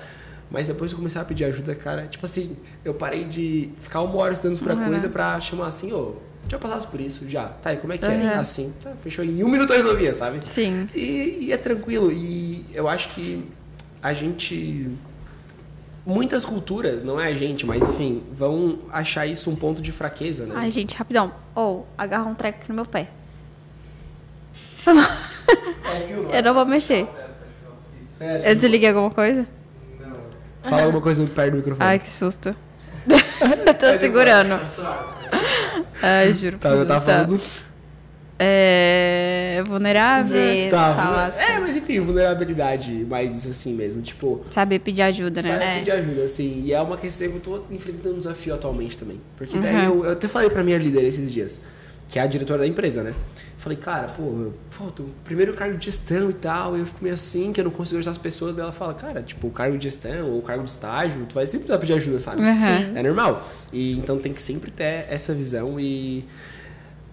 [0.51, 2.07] Mas depois eu comecei a pedir ajuda, cara.
[2.07, 4.84] Tipo assim, eu parei de ficar uma hora estudando sobre a Uhum.
[4.84, 6.16] coisa pra chamar assim, ô,
[6.49, 7.46] já passasse por isso, já.
[7.46, 8.09] Tá, e como é que é?
[8.09, 8.40] Uhum.
[8.40, 9.24] Assim, tá, fechou.
[9.24, 10.46] Em um minuto eu resolvia, sabe?
[10.46, 10.88] Sim.
[10.94, 12.11] E, e é tranquilo.
[12.11, 13.46] E eu acho que
[14.03, 14.90] a gente.
[16.07, 20.46] Muitas culturas, não é a gente, mas enfim, vão achar isso um ponto de fraqueza,
[20.46, 20.55] né?
[20.57, 21.34] Ai, gente, rapidão.
[21.55, 23.11] Ou, agarra um treco aqui no meu pé.
[26.32, 27.07] Eu não vou mexer.
[28.44, 29.46] Eu desliguei alguma coisa?
[30.62, 31.88] Fala alguma coisa perto do microfone.
[31.88, 32.57] Ai, que susto.
[33.07, 34.59] eu tô segurando.
[36.03, 37.12] Ai, juro Tá, por eu Deus, tava tá.
[37.26, 37.40] falando.
[38.40, 39.62] É...
[39.66, 40.40] Vulnerável.
[40.40, 44.01] De Tá, falar é, mas enfim, vulnerabilidade, mais isso assim mesmo.
[44.01, 45.49] Tipo, Saber pedir ajuda, né?
[45.51, 45.78] Sabe É.
[45.80, 46.62] pedir ajuda, assim.
[46.64, 49.20] E é uma questão que eu tô enfrentando um desafio atualmente também.
[49.36, 49.82] Porque daí Uhum.
[49.84, 51.61] eu, eu até falei pra minha líder esses dias.
[52.09, 53.12] Que é a diretora da empresa, né?
[53.59, 57.14] Falei, cara, pô, pô tô primeiro cargo de gestão e tal, e eu fico meio
[57.14, 58.54] assim, que eu não consigo ajudar as pessoas.
[58.54, 61.34] Daí ela fala, cara, tipo, o cargo de gestão ou o cargo de estágio, tu
[61.34, 62.40] vai sempre dar pedir ajuda, sabe?
[62.42, 62.96] Uhum.
[62.96, 63.46] É normal.
[63.72, 66.24] E então tem que sempre ter essa visão e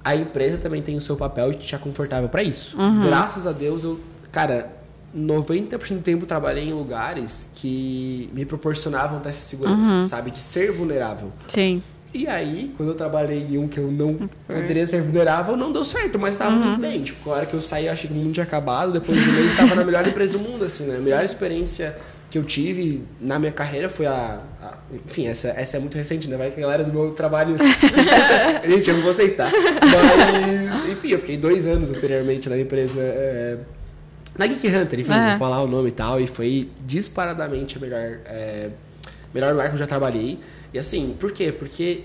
[0.03, 2.79] a empresa também tem o seu papel de te deixar confortável para isso.
[2.79, 3.01] Uhum.
[3.01, 3.99] Graças a Deus, eu,
[4.31, 4.71] cara,
[5.17, 10.03] 90% do tempo trabalhei em lugares que me proporcionavam essa segurança, Uhum.
[10.03, 10.29] sabe?
[10.29, 11.31] De ser vulnerável.
[11.47, 11.81] Sim.
[12.18, 15.84] E aí, quando eu trabalhei em um que eu não poderia ser vulnerável, não deu
[15.84, 17.03] certo, mas tava tudo bem.
[17.03, 18.91] Tipo, na hora que eu saí, eu achei que o mundo tinha acabado.
[18.93, 20.97] Depois de um mês, tava na melhor empresa do mundo, assim, né?
[20.97, 21.95] A melhor experiência
[22.32, 24.39] que eu tive na minha carreira foi a.
[24.61, 26.38] a- enfim, essa, essa é muito recente, né?
[26.38, 27.55] Vai que a galera do meu trabalho.
[28.68, 29.49] Gente, amo vocês, tá?
[29.51, 33.01] Mas, enfim, eu fiquei dois anos anteriormente na empresa.
[33.01, 33.57] é,
[34.38, 35.30] na Geek Hunter, enfim, Aham.
[35.32, 38.70] vou falar o nome e tal, e foi disparadamente a melhor, é,
[39.34, 40.39] melhor lugar que eu já trabalhei.
[40.76, 41.53] E assim, por quê?
[41.53, 42.03] Porque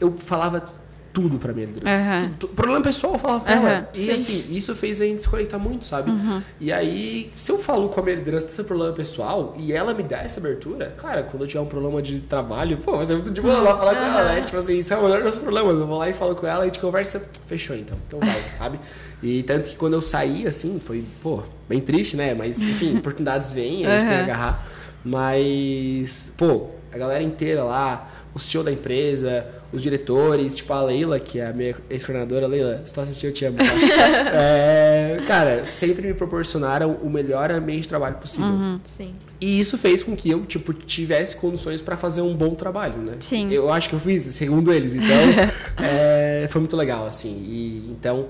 [0.00, 0.68] eu falava
[1.12, 2.28] tudo pra minha liderança.
[2.40, 2.52] Tudo.
[2.54, 3.90] Problema pessoal eu falava pra Aham, ela.
[3.94, 4.08] E sim.
[4.08, 4.14] Uhum.
[4.16, 6.10] assim, isso fez a gente desconectar muito, sabe?
[6.58, 10.02] E aí, se eu falo com a minha liderança desse problema pessoal e ela me
[10.02, 13.30] dá essa abertura, cara, quando eu tiver um problema de trabalho, pô, vai ser muito
[13.30, 14.42] de boa lá falar com ela, né?
[14.42, 15.78] Tipo assim, isso é o menor dos problemas.
[15.78, 17.96] Eu vou lá e falo com ela, a gente conversa, fechou então.
[18.08, 18.80] Então vai, sabe?
[19.22, 22.34] E tanto que quando eu saí, assim, foi, pô, bem triste, né?
[22.34, 24.66] Mas, enfim, oportunidades vêm, a gente tem que agarrar.
[25.04, 31.18] Mas, pô, a galera inteira lá, o CEO da empresa, os diretores, tipo a Leila,
[31.18, 33.58] que é a minha ex-coordenadora, Leila, se tu assistir, eu te amo.
[33.58, 33.64] Tá?
[34.32, 38.80] É, cara, sempre me proporcionaram o melhor ambiente de trabalho possível.
[38.84, 39.14] Sim.
[39.40, 43.16] E isso fez com que eu, tipo, tivesse condições para fazer um bom trabalho, né?
[43.20, 43.52] Sim.
[43.52, 44.94] Eu acho que eu fiz, segundo eles.
[44.94, 45.16] Então,
[45.82, 47.42] é, foi muito legal, assim.
[47.44, 48.28] E, então,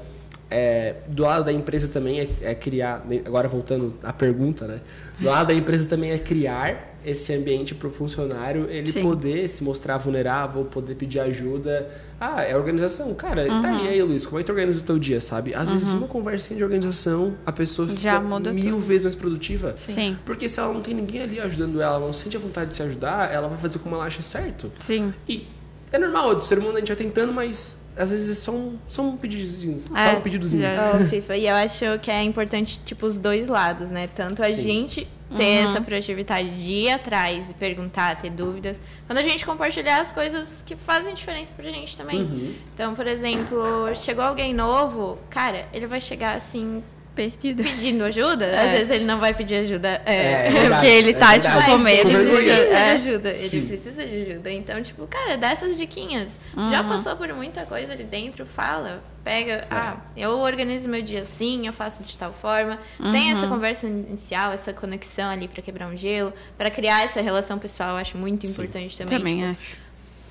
[0.51, 3.05] é, do lado da empresa também é, é criar...
[3.25, 4.81] Agora, voltando à pergunta, né?
[5.19, 9.03] Do lado da empresa também é criar esse ambiente para o funcionário, ele Sim.
[9.03, 11.91] poder se mostrar vulnerável, poder pedir ajuda.
[12.21, 13.15] Ah, é organização.
[13.15, 13.79] Cara, tá Uhum.
[13.81, 15.55] aí, aí, Luiz, como é que tu organiza o teu dia, sabe?
[15.55, 18.79] Às vezes, uma conversinha de organização, a pessoa fica mil tudo.
[18.81, 19.75] vezes mais produtiva.
[19.77, 20.17] Sim.
[20.25, 22.77] Porque se ela não tem ninguém ali ajudando ela, ela não sente a vontade de
[22.77, 24.71] se ajudar, ela vai fazer como ela acha certo.
[24.79, 25.15] Sim.
[25.29, 25.47] E
[25.93, 28.77] é normal, do ser humano a gente vai tentando, mas às vezes é só um,
[28.87, 29.79] só um pedidozinho.
[29.79, 30.65] Só É, um pedidozinho.
[31.01, 34.07] Ô, FIFA, e eu acho que é importante, tipo, os dois lados, né?
[34.15, 34.61] Tanto a Sim.
[34.61, 35.71] gente ter Uhum.
[35.71, 38.77] essa proatividade de ir atrás e perguntar, ter dúvidas.
[39.07, 42.21] Quando a gente compartilhar as coisas que fazem diferença pra gente também.
[42.21, 42.55] Uhum.
[42.75, 46.83] Então, por exemplo, chegou alguém novo, cara, ele vai chegar assim,
[47.15, 47.63] Perdido.
[47.63, 48.47] pedindo ajuda.
[48.47, 48.65] É.
[48.67, 50.01] Às vezes ele não vai pedir ajuda.
[50.07, 51.57] É, É, é verdade, Porque ele é tá, verdade.
[51.59, 52.09] tipo, com medo.
[52.11, 52.91] ele precisa de É.
[52.93, 53.35] ajuda.
[53.37, 53.57] Sim.
[53.59, 54.51] Ele precisa de ajuda.
[54.53, 56.41] Então, tipo, cara, dá essas diquinhas.
[56.71, 59.03] Já passou por muita coisa ali dentro, fala.
[59.23, 62.79] Pega, ah, eu organizo meu dia assim, eu faço de tal forma.
[63.13, 67.59] Tem essa conversa inicial, essa conexão ali pra quebrar um gelo, pra criar essa relação
[67.59, 68.53] pessoal, eu acho muito Sim.
[68.55, 69.19] importante também.
[69.19, 69.77] Também Tipo, acho.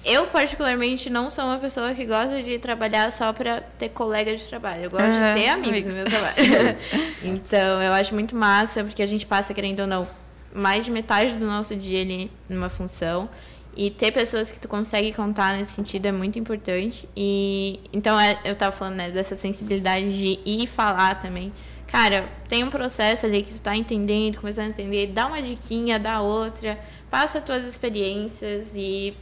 [0.03, 4.43] Eu, particularmente, não sou uma pessoa que gosta de trabalhar só pra ter colega de
[4.45, 4.83] trabalho.
[4.83, 5.93] Eu gosto de ter amigos, amigos.
[5.93, 6.77] no meu trabalho.
[7.23, 10.07] então, eu acho muito massa, porque a gente passa, querendo ou não,
[10.53, 13.29] mais de metade do nosso dia ali numa função.
[13.75, 17.07] E ter pessoas que tu consegue contar nesse sentido é muito importante.
[17.15, 21.53] E então é, eu tava falando né, dessa sensibilidade de ir falar também.
[21.87, 25.97] Cara, tem um processo ali que tu tá entendendo, começando a entender, dá uma diquinha,
[25.97, 26.79] dá outra,
[27.09, 29.15] passa as tuas experiências e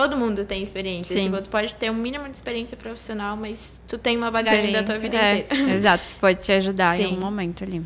[0.00, 1.16] todo mundo tem experiência.
[1.18, 1.30] Sim.
[1.30, 4.82] Tipo, tu pode ter um mínimo de experiência profissional, mas tu tem uma bagagem da
[4.82, 5.72] tua vida Experiência, inteira.
[5.72, 7.16] é, Exato, que pode te ajudar em Sim.
[7.16, 7.84] um momento ali.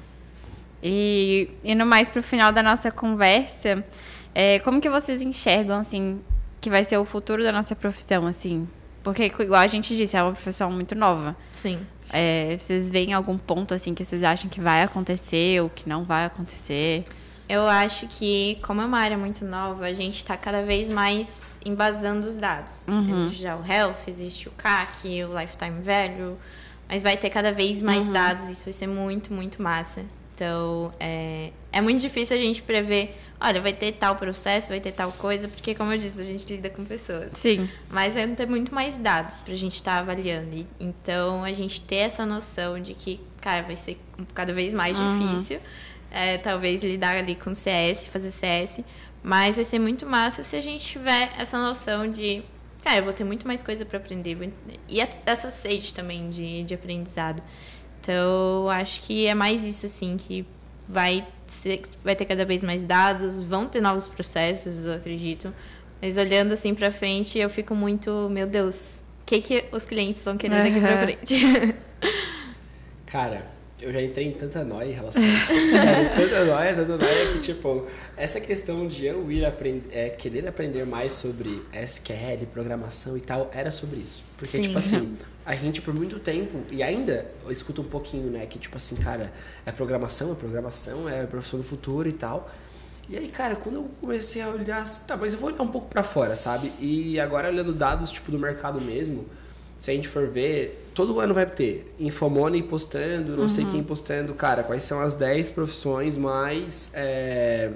[0.83, 3.85] E indo mais pro final da nossa conversa,
[4.35, 6.21] é, como que vocês enxergam, assim,
[6.61, 8.69] que vai ser o futuro da nossa profissão, assim?
[9.03, 11.37] Porque, igual a gente disse, é uma profissão muito nova.
[11.53, 11.81] Sim.
[12.13, 16.05] É, vocês veem algum ponto, assim, que vocês acham que vai acontecer ou que não
[16.05, 17.05] vai acontecer?
[17.49, 21.54] Eu acho que, como é uma área muito nova, a gente está cada vez mais
[21.65, 22.87] embasando os dados.
[22.89, 23.23] Uhum.
[23.23, 26.37] Existe já o Health, existe o CAC, o Lifetime Value,
[26.89, 30.05] mas vai ter cada vez mais dados, isso vai ser muito, muito massa.
[30.35, 34.91] Então, é, é muito difícil a gente prever, olha, vai ter tal processo, vai ter
[34.91, 37.31] tal coisa, porque, como eu disse, a gente lida com pessoas.
[37.35, 37.71] Sim.
[37.89, 40.57] Mas vai ter muito mais dados pra gente estar avaliando.
[40.57, 43.97] E, então, a gente ter essa noção de que, cara, vai ser
[44.35, 45.61] cada vez mais difícil.
[46.15, 48.81] é, talvez lidar ali com CS, fazer CS.
[49.25, 52.43] Mas vai ser muito massa se a gente tiver essa noção de,
[52.85, 54.35] cara, eu vou ter muito mais coisa para aprender.
[54.35, 54.51] vou-
[54.87, 57.43] E essa sede também de, de aprendizado.
[58.01, 60.47] Então, acho que é mais isso, assim, que
[60.87, 65.55] vai, ser, vai ter cada vez mais dados, vão ter novos processos, eu acredito.
[66.03, 70.23] Mas olhando assim pra frente, eu fico muito, meu Deus, o que, que os clientes
[70.23, 70.99] vão querer daqui pra Aham.
[70.99, 71.35] frente?
[73.07, 73.47] Cara,
[73.85, 75.47] eu já entrei em tanta nóia em relação a isso.
[76.17, 80.87] tanta nóia, tanta nóia que, tipo, essa questão de eu ir aprender, é, querer aprender
[80.87, 84.25] mais sobre SQL, programação e tal, era sobre isso.
[84.39, 84.63] Porque, Sim.
[84.63, 88.59] tipo assim, a gente por muito tempo, e ainda eu escuto um pouquinho, né, que
[88.59, 89.31] tipo assim, cara,
[89.67, 92.51] é programação, é programação, é professor do futuro e tal.
[93.07, 95.89] E aí, cara, quando eu comecei a olhar, tá, mas eu vou olhar um pouco
[95.89, 96.73] para fora, sabe?
[96.81, 99.27] E agora olhando dados, tipo, do mercado mesmo,
[99.77, 103.49] se a gente for ver, todo ano vai ter Infomoney postando, não uhum.
[103.49, 107.71] sei quem postando, cara, quais são as 10 profissões mais é,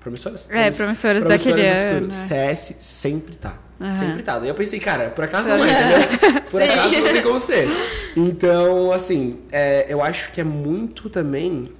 [0.00, 0.48] promissoras?
[0.50, 2.12] É, promissoras, promissoras daquele ano.
[2.12, 3.58] CS sempre tá.
[3.78, 3.92] Uhum.
[3.92, 4.38] Sempre tá.
[4.38, 6.42] Daí eu pensei, cara, por acaso não é, entendeu?
[6.50, 7.68] Por acaso não tem como ser.
[8.16, 11.70] Então, assim, é, eu acho que é muito também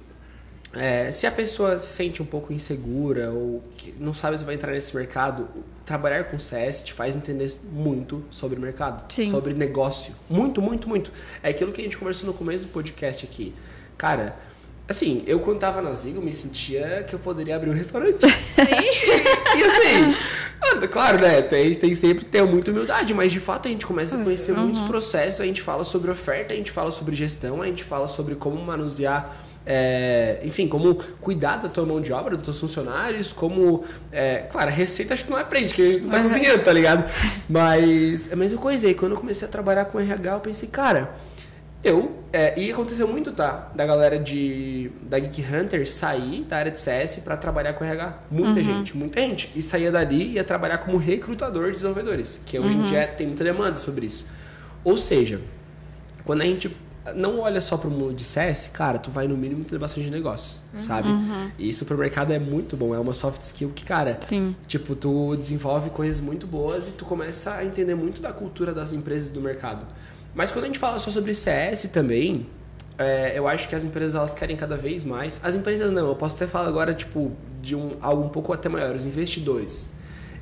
[0.73, 3.63] é, se a pessoa se sente um pouco insegura ou
[3.99, 5.47] não sabe se vai entrar nesse mercado,
[5.87, 9.29] trabalhar com CS te faz entender muito sobre mercado, Sim.
[9.29, 10.13] sobre negócio.
[10.29, 11.13] Muito, muito, muito.
[11.41, 13.55] É aquilo que a gente conversou no começo do podcast aqui.
[13.97, 14.35] Cara,
[14.85, 18.19] assim, eu quando tava na Zigo me sentia que eu poderia abrir um restaurante.
[18.19, 18.27] Sim.
[19.57, 21.41] e assim, claro, né?
[21.41, 24.63] Tem, tem sempre ter muita humildade, mas de fato a gente começa a conhecer uhum.
[24.63, 28.09] muitos processos, a gente fala sobre oferta, a gente fala sobre gestão, a gente fala
[28.09, 33.33] sobre como manusear é, enfim, como cuidar da tua mão de obra, dos teus funcionários,
[33.33, 33.83] como.
[34.13, 36.71] É, claro, a receita acho que não aprende, que a gente não tá cozinhando, tá
[36.71, 37.03] ligado?
[37.49, 38.87] Mas é a mesma coisa.
[38.87, 41.11] E quando eu comecei a trabalhar com RH, eu pensei, cara,
[41.83, 42.15] eu.
[42.31, 43.69] É, e aconteceu muito, tá?
[43.75, 48.19] Da galera de, da Geek Hunter sair da área de CS para trabalhar com RH.
[48.31, 48.63] Muita uhum.
[48.63, 49.51] gente, muita gente.
[49.53, 52.83] E saía dali e ia trabalhar como recrutador de desenvolvedores, que hoje uhum.
[52.83, 54.27] em dia tem muita demanda sobre isso.
[54.83, 55.41] Ou seja,
[56.23, 56.69] quando a gente
[57.15, 60.09] não olha só para o mundo de CS, cara, tu vai no mínimo ter bastante
[60.09, 60.79] negócios, uhum.
[60.79, 61.07] sabe?
[61.09, 61.51] Uhum.
[61.57, 64.55] E supermercado é muito bom, é uma soft skill que, cara, Sim.
[64.67, 68.93] tipo, tu desenvolve coisas muito boas e tu começa a entender muito da cultura das
[68.93, 69.85] empresas do mercado.
[70.33, 72.45] Mas quando a gente fala só sobre CS também,
[72.97, 75.39] é, eu acho que as empresas elas querem cada vez mais.
[75.43, 77.31] As empresas não, eu posso até falar agora, tipo,
[77.61, 79.91] de um, algo um pouco até maior, os investidores.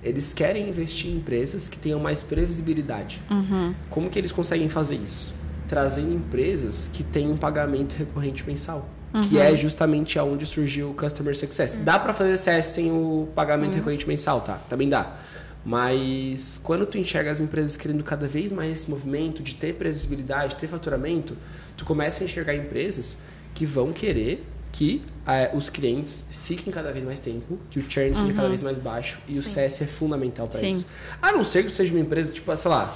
[0.01, 3.21] Eles querem investir em empresas que tenham mais previsibilidade.
[3.29, 3.73] Uhum.
[3.89, 5.33] Como que eles conseguem fazer isso?
[5.67, 8.89] Trazendo empresas que têm um pagamento recorrente mensal.
[9.13, 9.21] Uhum.
[9.21, 11.75] Que é justamente aonde surgiu o Customer Success.
[11.75, 11.83] Uhum.
[11.83, 13.77] Dá para fazer CS sem o pagamento uhum.
[13.77, 14.55] recorrente mensal, tá?
[14.69, 15.15] Também dá.
[15.63, 20.55] Mas quando tu enxerga as empresas querendo cada vez mais esse movimento de ter previsibilidade,
[20.57, 21.35] ter faturamento,
[21.75, 23.17] tu começa a enxergar empresas
[23.53, 28.13] que vão querer que é, os clientes fiquem cada vez mais tempo, que o churn
[28.13, 28.49] seja cada uhum.
[28.49, 29.39] vez mais baixo e Sim.
[29.39, 30.85] o CS é fundamental para isso.
[31.21, 32.95] A não ser que seja uma empresa, tipo, sei lá,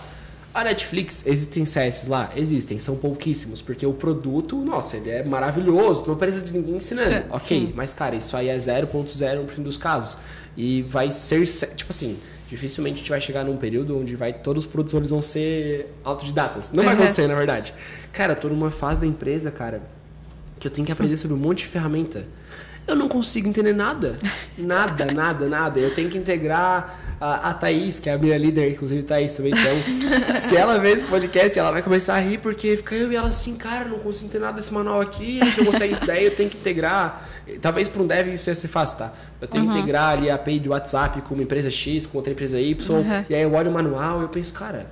[0.54, 2.32] a Netflix, existem CS lá?
[2.36, 7.14] Existem, são pouquíssimos, porque o produto, nossa, ele é maravilhoso, não precisa de ninguém ensinando.
[7.14, 7.74] É, ok, sim.
[7.76, 10.18] mas cara, isso aí é 0.01% dos casos.
[10.58, 14.66] E vai ser, tipo assim, dificilmente a gente vai chegar num período onde vai todos
[14.66, 16.72] os produtos eles vão ser autodidatas.
[16.72, 17.74] Não vai acontecer, na verdade.
[18.12, 19.84] Cara, tô numa fase da empresa, cara,
[20.60, 22.28] que eu tenho que aprender sobre um monte de ferramenta.
[22.88, 24.18] Eu não consigo entender nada.
[24.58, 25.80] Nada, nada, nada.
[25.80, 29.52] Eu tenho que integrar a, a Thaís, que é a minha líder, inclusive Thaís também,
[29.52, 33.16] então, se ela vê esse podcast, ela vai começar a rir, porque fica eu e
[33.16, 36.26] ela assim, cara, não consigo ter nada desse manual aqui, se eu gostar de ideia,
[36.26, 37.28] eu tenho que integrar.
[37.62, 39.14] Talvez para um dev isso ia ser fácil, tá?
[39.42, 39.72] Eu tenho uhum.
[39.72, 42.96] que integrar ali a API do WhatsApp com uma empresa X, com outra empresa Y,
[42.96, 43.26] uhum.
[43.28, 44.88] e aí eu olho o manual e eu penso, cara,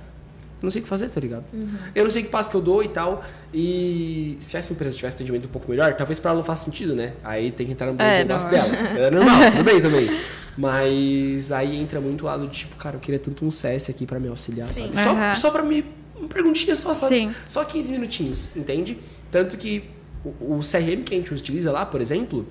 [0.60, 1.44] não sei o que fazer, tá ligado?
[1.52, 1.68] Uhum.
[1.94, 3.22] Eu não sei que passo que eu dou e tal.
[3.54, 6.96] E se essa empresa tivesse atendimento um pouco melhor, talvez para ela não faça sentido,
[6.96, 7.12] né?
[7.22, 8.68] Aí tem que entrar no é, negócio dela.
[8.74, 10.10] É normal, tudo bem também.
[10.56, 14.06] Mas aí entra muito o lado de tipo, cara, eu queria tanto um CS aqui
[14.06, 14.90] para me auxiliar, Sim.
[14.94, 15.10] sabe?
[15.10, 15.34] Uhum.
[15.34, 15.84] Só, só para me.
[16.16, 17.16] Uma perguntinha só, sabe?
[17.16, 17.34] Sim.
[17.46, 18.98] Só 15 minutinhos, entende?
[19.30, 19.84] Tanto que
[20.24, 22.46] o, o CRM que a gente utiliza lá, por exemplo,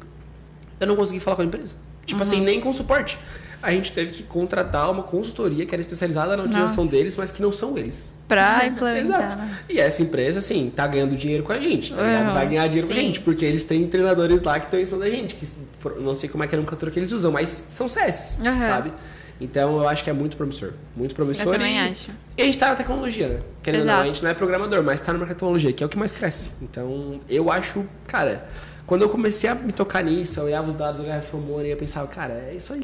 [0.80, 1.76] eu não consegui falar com a empresa.
[2.06, 2.44] Tipo assim, uhum.
[2.44, 3.18] assim, nem com suporte
[3.62, 6.96] a gente teve que contratar uma consultoria que era especializada na utilização Nossa.
[6.96, 8.14] deles, mas que não são eles.
[8.28, 9.26] Pra implementar.
[9.26, 9.44] Exato.
[9.70, 12.34] E essa empresa, assim, tá ganhando dinheiro com a gente, tá ligado?
[12.34, 12.94] Vai ganhar dinheiro Sim.
[12.94, 15.48] com a gente, porque eles têm treinadores lá que estão ensinando a gente, que
[16.00, 18.60] não sei como é que é o cantor que eles usam, mas são CS, uhum.
[18.60, 18.94] sabe?
[19.40, 20.74] Então eu acho que é muito promissor.
[20.96, 21.48] Muito promissor.
[21.48, 22.10] Eu também e, acho.
[22.38, 23.40] E a gente tá na tecnologia, né?
[23.62, 25.90] Querendo ou não, a gente não é programador, mas tá na tecnologia, que é o
[25.90, 26.54] que mais cresce.
[26.62, 28.48] Então eu acho, cara
[28.88, 31.76] quando eu comecei a me tocar nisso, eu olhava os dados, olhava o e eu
[31.76, 32.82] pensava, cara, é isso aí.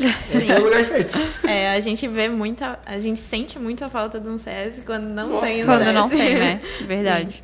[0.49, 1.17] É o lugar certo.
[1.47, 2.77] É, a gente vê muita.
[2.85, 5.83] A gente sente muito a falta de um CS quando não Nossa, tem um Quando
[5.83, 5.93] CS.
[5.95, 6.61] não tem, né?
[6.85, 7.41] Verdade.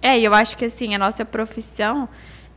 [0.00, 2.08] É, e eu acho que assim, a nossa profissão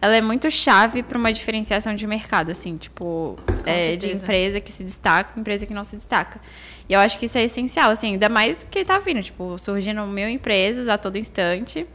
[0.02, 4.72] ela é muito chave para uma diferenciação de mercado, assim, tipo, é, de empresa que
[4.72, 6.40] se destaca, empresa que não se destaca.
[6.88, 9.58] E eu acho que isso é essencial, assim, ainda mais do que tá vindo, tipo,
[9.60, 11.86] surgindo mil empresas a todo instante.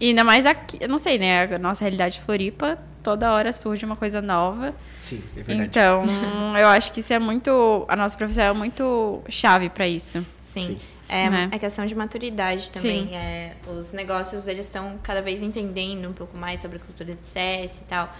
[0.00, 1.44] E ainda mais aqui, eu não sei, né?
[1.54, 4.74] A nossa realidade de Floripa, toda hora surge uma coisa nova.
[4.96, 5.68] Sim, é verdade.
[5.68, 6.02] Então,
[6.58, 7.84] eu acho que isso é muito.
[7.88, 10.24] A nossa profissão é muito chave para isso.
[10.42, 10.60] Sim.
[10.60, 10.78] Sim.
[11.06, 11.48] É, Né?
[11.52, 13.08] é questão de maturidade também.
[13.08, 13.14] Sim.
[13.14, 17.26] É, os negócios, eles estão cada vez entendendo um pouco mais sobre a cultura de
[17.26, 18.10] CS e tal.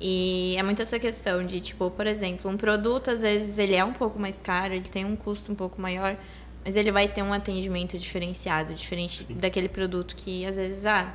[0.00, 3.84] E é muito essa questão de, tipo, por exemplo, um produto, às vezes, ele é
[3.84, 6.16] um pouco mais caro, ele tem um custo um pouco maior,
[6.64, 11.12] mas ele vai ter um atendimento diferenciado, diferente daquele produto que, às vezes, ah,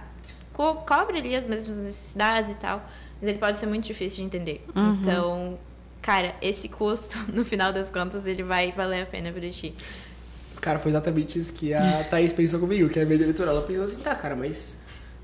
[0.53, 2.85] co cobre ali as mesmas necessidades e tal,
[3.21, 4.65] mas ele pode ser muito difícil de entender.
[5.01, 5.57] Então,
[6.01, 9.73] cara, esse custo, no final das contas, ele vai valer a pena pra ti.
[10.59, 13.51] Cara, foi exatamente isso que a Thaís pensou comigo, que é a minha diretora.
[13.51, 14.76] Ela pensou assim, tá, cara, mas.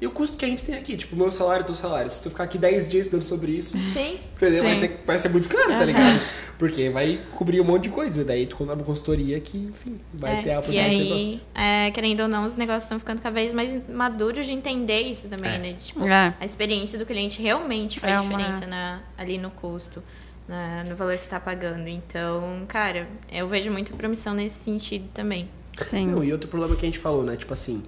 [0.03, 0.97] E o custo que a gente tem aqui?
[0.97, 2.11] Tipo, meu salário e teu salário.
[2.11, 4.19] Se tu ficar aqui 10 dias estudando sobre isso, Sim.
[4.35, 4.61] entendeu?
[4.61, 4.81] Vai Sim.
[4.81, 6.19] ser, vai ser muito caro, tá ligado?
[6.59, 8.25] Porque vai cobrir um monte de coisa.
[8.25, 11.09] Daí tu contrata uma consultoria que, enfim, vai É, ter a e oportunidade de aí,
[11.09, 11.41] negócio.
[11.55, 15.29] é, querendo ou não, os negócios estão ficando cada vez mais maduros de entender isso
[15.29, 15.57] também, É.
[15.57, 15.73] né?
[15.79, 16.33] Tipo, É.
[16.37, 20.03] a experiência do cliente realmente faz É uma- diferença na, ali no custo,
[20.49, 21.87] na- no valor que tá pagando.
[21.87, 25.47] Então, cara, eu vejo muita promissão nesse sentido também.
[25.81, 26.07] Sim.
[26.07, 27.37] Não, e outro problema que a gente falou, né?
[27.37, 27.81] Tipo assim,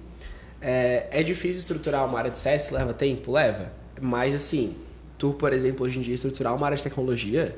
[0.60, 3.32] é, é difícil estruturar uma área de CS, leva tempo?
[3.32, 3.70] Leva.
[4.00, 4.74] Mas assim,
[5.18, 7.56] tu, por exemplo, hoje em dia, estruturar uma área de tecnologia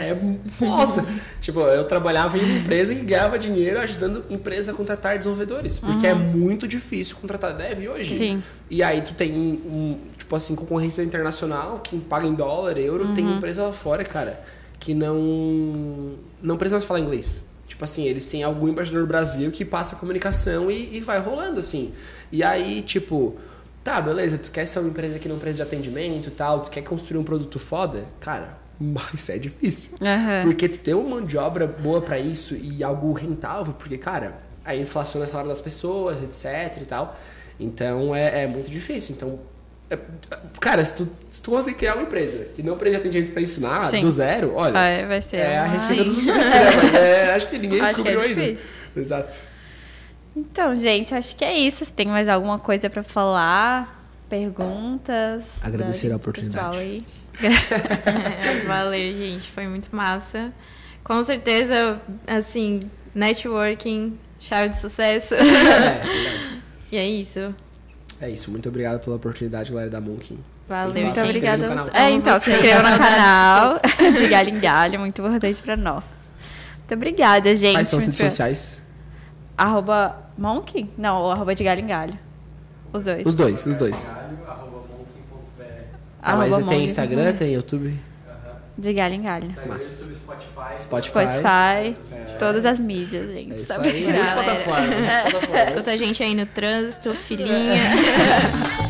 [0.00, 0.10] É.
[0.10, 0.64] é.
[0.64, 1.04] Nossa!
[1.40, 5.78] tipo, eu trabalhava em uma empresa e ganhava dinheiro ajudando empresa a contratar desenvolvedores.
[5.78, 8.14] Porque é muito difícil contratar dev hoje.
[8.14, 8.42] Sim.
[8.70, 13.12] E aí tu tem um, um, tipo assim, concorrência internacional, quem paga em dólar, euro,
[13.14, 14.40] tem empresa lá fora, cara,
[14.78, 16.14] que não.
[16.42, 17.45] não precisa mais falar inglês.
[17.66, 21.18] Tipo assim, eles têm algum embaixador do Brasil que passa a comunicação e, e vai
[21.20, 21.92] rolando, assim.
[22.30, 23.36] E aí, tipo,
[23.82, 26.70] tá, beleza, tu quer ser uma empresa que não precisa de atendimento e tal, tu
[26.70, 29.92] quer construir um produto foda, cara, mas é difícil.
[30.00, 30.42] Aham.
[30.44, 34.38] Porque tu ter uma mão de obra boa pra isso e algo rentável, porque, cara,
[34.64, 37.16] aí inflaciona o salário das pessoas, etc e tal.
[37.58, 39.14] Então é, é muito difícil.
[39.16, 39.40] Então,
[40.60, 43.42] cara, se tu, se tu conseguir criar uma empresa que não precisa de atendimento pra
[43.42, 44.00] ensinar Sim.
[44.00, 45.36] do zero, olha, Vai, vai ser.
[45.36, 46.98] é a receita do sucesso, né?
[46.98, 48.52] É, acho que ninguém Acho que é descobriu ainda.
[48.54, 48.90] difícil.
[48.96, 49.34] Exato.
[50.34, 51.84] Então, gente, acho que é isso.
[51.84, 55.44] Se tem mais alguma coisa pra falar, perguntas.
[55.62, 56.76] Agradecer a oportunidade.
[56.78, 57.04] aí.
[57.42, 59.50] É, Valeu, gente.
[59.50, 60.52] Foi muito massa.
[61.04, 65.34] Com certeza, assim, networking, chave de sucesso.
[65.38, 66.08] É, verdade.
[66.92, 67.54] e é isso.
[68.20, 68.50] É isso.
[68.50, 70.38] Muito obrigado pela oportunidade, galera da Monkey.
[70.68, 71.90] Valeu, Muito obrigada.
[71.94, 73.80] É, então, se inscreva no canal
[74.18, 76.02] de Galho em Galho, muito importante pra nós.
[76.78, 77.74] Muito obrigada, gente.
[77.74, 78.82] Quais são as redes sociais?
[79.56, 80.90] Arroba Monk?
[80.98, 82.18] Não, ou arroba de Galho em Galho.
[82.92, 83.26] Os dois.
[83.26, 83.94] Os dois, os dois.
[84.06, 84.76] Galho, arroba.
[86.22, 87.96] Ah, mas tem Instagram, tem YouTube,
[88.78, 89.46] De Galho em Galho.
[89.46, 90.78] YouTube, Spotify.
[90.78, 91.10] Spotify.
[91.10, 91.96] Spotify,
[92.38, 93.52] todas as mídias, gente.
[93.52, 93.88] É isso sabe?
[93.88, 94.04] aí.
[94.04, 94.32] Galera.
[94.34, 95.62] plataforma, muita plataforma.
[95.64, 97.80] Escuta a gente aí no trânsito, filhinha.